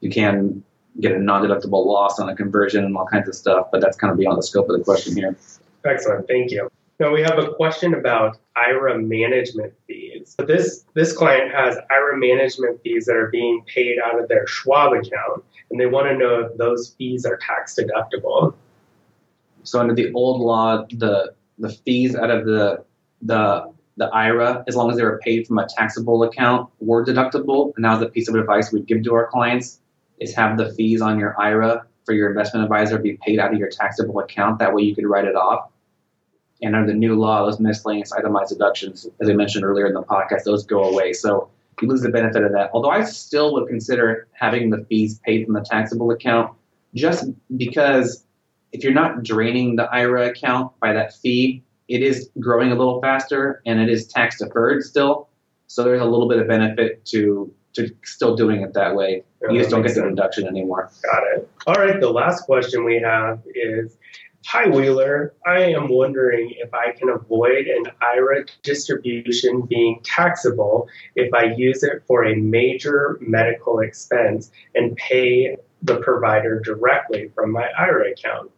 you 0.00 0.10
can 0.10 0.64
get 1.00 1.12
a 1.12 1.18
non-deductible 1.18 1.86
loss 1.86 2.18
on 2.18 2.28
a 2.28 2.36
conversion 2.36 2.84
and 2.84 2.96
all 2.96 3.06
kinds 3.06 3.28
of 3.28 3.34
stuff. 3.34 3.68
But 3.70 3.80
that's 3.80 3.96
kind 3.96 4.10
of 4.10 4.18
beyond 4.18 4.38
the 4.38 4.42
scope 4.42 4.68
of 4.68 4.76
the 4.76 4.84
question 4.84 5.16
here. 5.16 5.36
Excellent, 5.84 6.28
thank 6.28 6.50
you. 6.50 6.70
Now 7.00 7.12
we 7.12 7.22
have 7.22 7.38
a 7.38 7.52
question 7.54 7.94
about 7.94 8.38
IRA 8.54 8.98
management 8.98 9.72
fees. 9.86 10.36
So 10.38 10.46
this 10.46 10.84
this 10.94 11.12
client 11.12 11.52
has 11.52 11.76
IRA 11.90 12.16
management 12.16 12.80
fees 12.82 13.06
that 13.06 13.16
are 13.16 13.28
being 13.28 13.64
paid 13.66 13.96
out 13.98 14.20
of 14.20 14.28
their 14.28 14.46
Schwab 14.46 14.92
account, 14.92 15.42
and 15.70 15.80
they 15.80 15.86
want 15.86 16.06
to 16.08 16.16
know 16.16 16.40
if 16.40 16.56
those 16.58 16.94
fees 16.96 17.26
are 17.26 17.38
tax 17.38 17.76
deductible. 17.76 18.54
So 19.64 19.80
under 19.80 19.94
the 19.94 20.12
old 20.12 20.40
law, 20.40 20.84
the 20.90 21.34
the 21.58 21.70
fees 21.70 22.14
out 22.14 22.30
of 22.30 22.44
the 22.44 22.84
the 23.22 23.72
the 23.96 24.06
IRA, 24.06 24.64
as 24.68 24.76
long 24.76 24.90
as 24.90 24.96
they 24.96 25.02
were 25.02 25.20
paid 25.24 25.46
from 25.46 25.58
a 25.58 25.66
taxable 25.76 26.22
account, 26.22 26.70
were 26.78 27.04
deductible. 27.04 27.72
And 27.74 27.84
that 27.84 27.94
was 27.94 28.02
a 28.02 28.10
piece 28.10 28.28
of 28.28 28.36
advice 28.36 28.72
we'd 28.72 28.86
give 28.86 29.02
to 29.02 29.14
our 29.14 29.26
clients: 29.26 29.80
is 30.20 30.34
have 30.36 30.56
the 30.56 30.72
fees 30.74 31.00
on 31.00 31.18
your 31.18 31.34
IRA 31.40 31.84
for 32.04 32.14
your 32.14 32.28
investment 32.28 32.64
advisor 32.64 32.98
be 32.98 33.18
paid 33.24 33.40
out 33.40 33.52
of 33.52 33.58
your 33.58 33.70
taxable 33.70 34.20
account. 34.20 34.60
That 34.60 34.72
way, 34.72 34.82
you 34.82 34.94
could 34.94 35.06
write 35.06 35.24
it 35.24 35.34
off. 35.34 35.71
And 36.62 36.76
under 36.76 36.92
the 36.92 36.98
new 36.98 37.16
law, 37.16 37.44
those 37.44 37.58
miscellaneous 37.58 38.12
itemized 38.12 38.50
deductions, 38.50 39.06
as 39.20 39.28
I 39.28 39.32
mentioned 39.32 39.64
earlier 39.64 39.86
in 39.86 39.94
the 39.94 40.02
podcast, 40.02 40.44
those 40.44 40.64
go 40.64 40.84
away. 40.84 41.12
So 41.12 41.50
you 41.80 41.88
lose 41.88 42.02
the 42.02 42.08
benefit 42.08 42.44
of 42.44 42.52
that. 42.52 42.70
Although 42.72 42.90
I 42.90 43.04
still 43.04 43.52
would 43.54 43.68
consider 43.68 44.28
having 44.32 44.70
the 44.70 44.84
fees 44.88 45.18
paid 45.26 45.44
from 45.44 45.54
the 45.54 45.60
taxable 45.60 46.10
account, 46.12 46.54
just 46.94 47.24
because 47.56 48.24
if 48.70 48.84
you're 48.84 48.94
not 48.94 49.22
draining 49.22 49.76
the 49.76 49.84
IRA 49.84 50.28
account 50.28 50.72
by 50.80 50.92
that 50.92 51.14
fee, 51.14 51.62
it 51.88 52.02
is 52.02 52.30
growing 52.38 52.70
a 52.70 52.74
little 52.74 53.00
faster 53.00 53.60
and 53.66 53.80
it 53.80 53.88
is 53.88 54.06
tax 54.06 54.38
deferred 54.38 54.84
still. 54.84 55.28
So 55.66 55.84
there's 55.84 56.00
a 56.00 56.06
little 56.06 56.28
bit 56.28 56.38
of 56.38 56.48
benefit 56.48 57.04
to 57.06 57.52
to 57.74 57.90
still 58.04 58.36
doing 58.36 58.60
it 58.60 58.74
that 58.74 58.94
way. 58.94 59.24
Yeah, 59.42 59.50
you 59.50 59.58
just 59.58 59.70
don't 59.70 59.82
get 59.82 59.94
the 59.94 60.02
deduction 60.02 60.46
anymore. 60.46 60.90
Got 61.10 61.22
it. 61.34 61.50
All 61.66 61.74
right, 61.74 61.98
the 62.00 62.10
last 62.10 62.44
question 62.44 62.84
we 62.84 63.00
have 63.00 63.40
is 63.54 63.96
Hi, 64.46 64.68
Wheeler. 64.68 65.34
I 65.46 65.60
am 65.60 65.88
wondering 65.88 66.52
if 66.56 66.74
I 66.74 66.92
can 66.92 67.08
avoid 67.08 67.66
an 67.68 67.84
IRA 68.02 68.44
distribution 68.62 69.62
being 69.62 70.00
taxable 70.02 70.88
if 71.14 71.32
I 71.32 71.54
use 71.56 71.84
it 71.84 72.02
for 72.06 72.24
a 72.24 72.34
major 72.34 73.18
medical 73.20 73.78
expense 73.78 74.50
and 74.74 74.96
pay 74.96 75.56
the 75.82 76.00
provider 76.00 76.60
directly 76.60 77.30
from 77.34 77.52
my 77.52 77.68
IRA 77.78 78.10
account. 78.10 78.50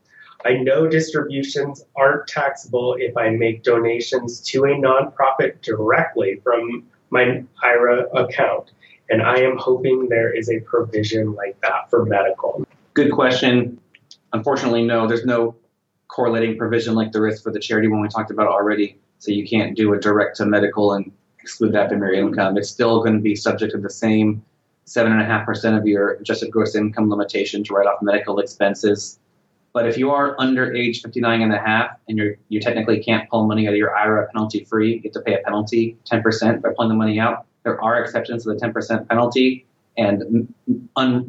I 0.44 0.54
know 0.54 0.88
distributions 0.88 1.84
aren't 1.94 2.28
taxable 2.28 2.96
if 2.98 3.16
I 3.16 3.30
make 3.30 3.62
donations 3.62 4.40
to 4.48 4.64
a 4.64 4.68
nonprofit 4.68 5.60
directly 5.60 6.40
from 6.42 6.84
my 7.10 7.44
IRA 7.62 8.08
account, 8.10 8.72
and 9.10 9.22
I 9.22 9.38
am 9.40 9.58
hoping 9.58 10.08
there 10.08 10.34
is 10.34 10.50
a 10.50 10.60
provision 10.60 11.34
like 11.34 11.60
that 11.60 11.90
for 11.90 12.04
medical. 12.06 12.66
Good 12.94 13.12
question. 13.12 13.78
Unfortunately, 14.32 14.84
no, 14.84 15.06
there's 15.06 15.24
no 15.24 15.54
correlating 16.14 16.56
provision 16.56 16.94
like 16.94 17.10
there 17.10 17.26
is 17.26 17.42
for 17.42 17.50
the 17.50 17.58
charity 17.58 17.88
one 17.88 18.00
we 18.00 18.08
talked 18.08 18.30
about 18.30 18.46
already. 18.46 18.96
So 19.18 19.32
you 19.32 19.46
can't 19.46 19.76
do 19.76 19.94
a 19.94 19.98
direct 19.98 20.36
to 20.36 20.46
medical 20.46 20.92
and 20.92 21.10
exclude 21.40 21.72
that 21.72 21.88
from 21.88 21.98
your 21.98 22.12
income. 22.12 22.56
It's 22.56 22.70
still 22.70 23.00
going 23.00 23.14
to 23.14 23.20
be 23.20 23.34
subject 23.34 23.72
to 23.72 23.78
the 23.78 23.90
same 23.90 24.44
seven 24.84 25.10
and 25.10 25.20
a 25.20 25.24
half 25.24 25.44
percent 25.44 25.76
of 25.76 25.86
your 25.86 26.12
adjusted 26.12 26.52
gross 26.52 26.76
income 26.76 27.10
limitation 27.10 27.64
to 27.64 27.74
write 27.74 27.88
off 27.88 28.00
medical 28.00 28.38
expenses. 28.38 29.18
But 29.72 29.88
if 29.88 29.98
you 29.98 30.12
are 30.12 30.36
under 30.38 30.72
age 30.72 31.02
59 31.02 31.42
and 31.42 31.52
a 31.52 31.58
half 31.58 31.90
and 32.08 32.16
you're, 32.16 32.36
you 32.48 32.60
technically 32.60 33.02
can't 33.02 33.28
pull 33.28 33.48
money 33.48 33.66
out 33.66 33.72
of 33.72 33.76
your 33.76 33.96
IRA 33.96 34.28
penalty 34.28 34.62
free, 34.62 34.94
you 34.96 35.00
have 35.02 35.12
to 35.14 35.20
pay 35.20 35.34
a 35.34 35.38
penalty 35.38 35.98
10% 36.08 36.62
by 36.62 36.68
pulling 36.76 36.90
the 36.90 36.94
money 36.94 37.18
out. 37.18 37.46
There 37.64 37.82
are 37.82 38.00
exceptions 38.00 38.44
to 38.44 38.50
the 38.50 38.56
10% 38.56 39.08
penalty, 39.08 39.66
and 39.96 40.52
un, 40.94 41.26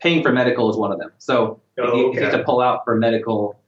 paying 0.00 0.22
for 0.22 0.32
medical 0.32 0.70
is 0.70 0.76
one 0.76 0.90
of 0.90 0.98
them. 0.98 1.12
So 1.18 1.60
if 1.76 1.92
you, 1.92 2.10
if 2.10 2.14
you 2.14 2.22
have 2.22 2.32
to 2.32 2.44
pull 2.44 2.62
out 2.62 2.84
for 2.84 2.96
medical 2.96 3.58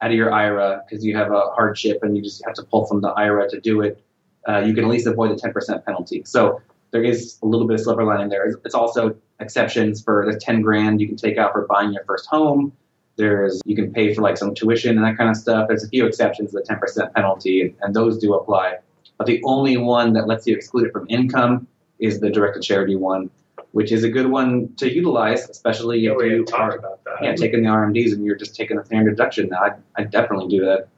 out 0.00 0.10
of 0.10 0.16
your 0.16 0.32
IRA 0.32 0.82
because 0.88 1.04
you 1.04 1.16
have 1.16 1.32
a 1.32 1.50
hardship 1.50 1.98
and 2.02 2.16
you 2.16 2.22
just 2.22 2.44
have 2.44 2.54
to 2.54 2.62
pull 2.62 2.86
from 2.86 3.00
the 3.00 3.08
IRA 3.08 3.48
to 3.50 3.60
do 3.60 3.80
it, 3.80 4.02
uh, 4.48 4.60
you 4.60 4.74
can 4.74 4.84
at 4.84 4.90
least 4.90 5.06
avoid 5.06 5.30
the 5.30 5.40
10% 5.40 5.84
penalty. 5.84 6.22
So 6.24 6.60
there 6.90 7.02
is 7.02 7.38
a 7.42 7.46
little 7.46 7.66
bit 7.66 7.74
of 7.74 7.80
silver 7.80 8.04
lining 8.04 8.28
there. 8.28 8.46
It's 8.64 8.74
also 8.74 9.16
exceptions 9.40 10.02
for 10.02 10.30
the 10.30 10.38
10 10.38 10.62
grand 10.62 11.00
you 11.00 11.06
can 11.06 11.16
take 11.16 11.36
out 11.36 11.52
for 11.52 11.66
buying 11.66 11.92
your 11.92 12.04
first 12.04 12.26
home. 12.26 12.72
There's 13.16 13.60
you 13.64 13.74
can 13.74 13.92
pay 13.92 14.14
for 14.14 14.22
like 14.22 14.36
some 14.36 14.54
tuition 14.54 14.96
and 14.96 15.04
that 15.04 15.18
kind 15.18 15.28
of 15.28 15.36
stuff. 15.36 15.66
There's 15.68 15.84
a 15.84 15.88
few 15.88 16.06
exceptions 16.06 16.52
to 16.52 16.58
the 16.58 16.62
10% 16.62 17.12
penalty, 17.14 17.74
and 17.82 17.94
those 17.94 18.18
do 18.18 18.34
apply. 18.34 18.76
But 19.18 19.26
the 19.26 19.42
only 19.44 19.76
one 19.76 20.12
that 20.12 20.28
lets 20.28 20.46
you 20.46 20.54
exclude 20.54 20.86
it 20.86 20.92
from 20.92 21.06
income 21.08 21.66
is 21.98 22.20
the 22.20 22.30
direct 22.30 22.54
to 22.54 22.60
charity 22.60 22.94
one, 22.94 23.28
which 23.72 23.92
is 23.92 24.04
a 24.04 24.08
good 24.08 24.26
one 24.26 24.74
to 24.76 24.92
utilize, 24.92 25.48
especially 25.48 26.06
if 26.06 26.16
you 26.22 26.44
are 26.54 26.76
about 26.76 27.04
that. 27.04 27.16
yeah, 27.22 27.34
taking 27.34 27.62
the 27.62 27.68
RMDs 27.68 28.12
and 28.12 28.24
you're 28.24 28.36
just 28.36 28.54
taking 28.54 28.78
a 28.78 28.84
standard 28.84 29.10
deduction. 29.10 29.52
I 29.52 29.72
I 29.96 30.04
definitely 30.04 30.48
do 30.48 30.64
that. 30.64 30.88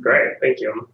Great, 0.00 0.34
thank 0.40 0.60
you. 0.60 0.88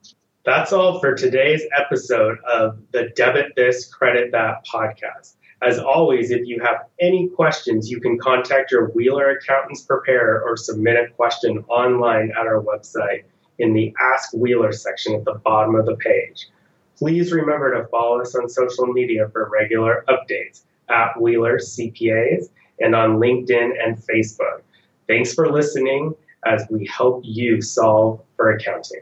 That's 0.44 0.72
all 0.72 1.00
for 1.00 1.14
today's 1.14 1.62
episode 1.78 2.38
of 2.50 2.78
the 2.92 3.10
Debit 3.14 3.52
This, 3.56 3.86
Credit 3.92 4.32
That 4.32 4.64
podcast. 4.66 5.34
As 5.62 5.78
always, 5.78 6.30
if 6.30 6.46
you 6.46 6.60
have 6.60 6.86
any 6.98 7.28
questions, 7.28 7.90
you 7.90 8.00
can 8.00 8.18
contact 8.18 8.70
your 8.70 8.88
Wheeler 8.90 9.30
Accountants 9.30 9.82
Preparer 9.82 10.42
or 10.42 10.56
submit 10.56 10.96
a 10.96 11.12
question 11.12 11.58
online 11.68 12.32
at 12.38 12.46
our 12.46 12.62
website 12.62 13.24
in 13.58 13.74
the 13.74 13.94
Ask 14.00 14.32
Wheeler 14.32 14.72
section 14.72 15.14
at 15.14 15.26
the 15.26 15.34
bottom 15.34 15.74
of 15.74 15.84
the 15.84 15.96
page. 15.96 16.48
Please 17.00 17.32
remember 17.32 17.72
to 17.80 17.88
follow 17.88 18.20
us 18.20 18.34
on 18.34 18.46
social 18.46 18.86
media 18.86 19.26
for 19.32 19.48
regular 19.48 20.04
updates 20.10 20.64
at 20.90 21.18
Wheeler 21.18 21.56
CPAs 21.56 22.50
and 22.78 22.94
on 22.94 23.16
LinkedIn 23.16 23.70
and 23.82 23.96
Facebook. 23.96 24.60
Thanks 25.08 25.32
for 25.32 25.50
listening 25.50 26.14
as 26.44 26.66
we 26.68 26.84
help 26.84 27.22
you 27.24 27.62
solve 27.62 28.20
for 28.36 28.50
accounting. 28.50 29.00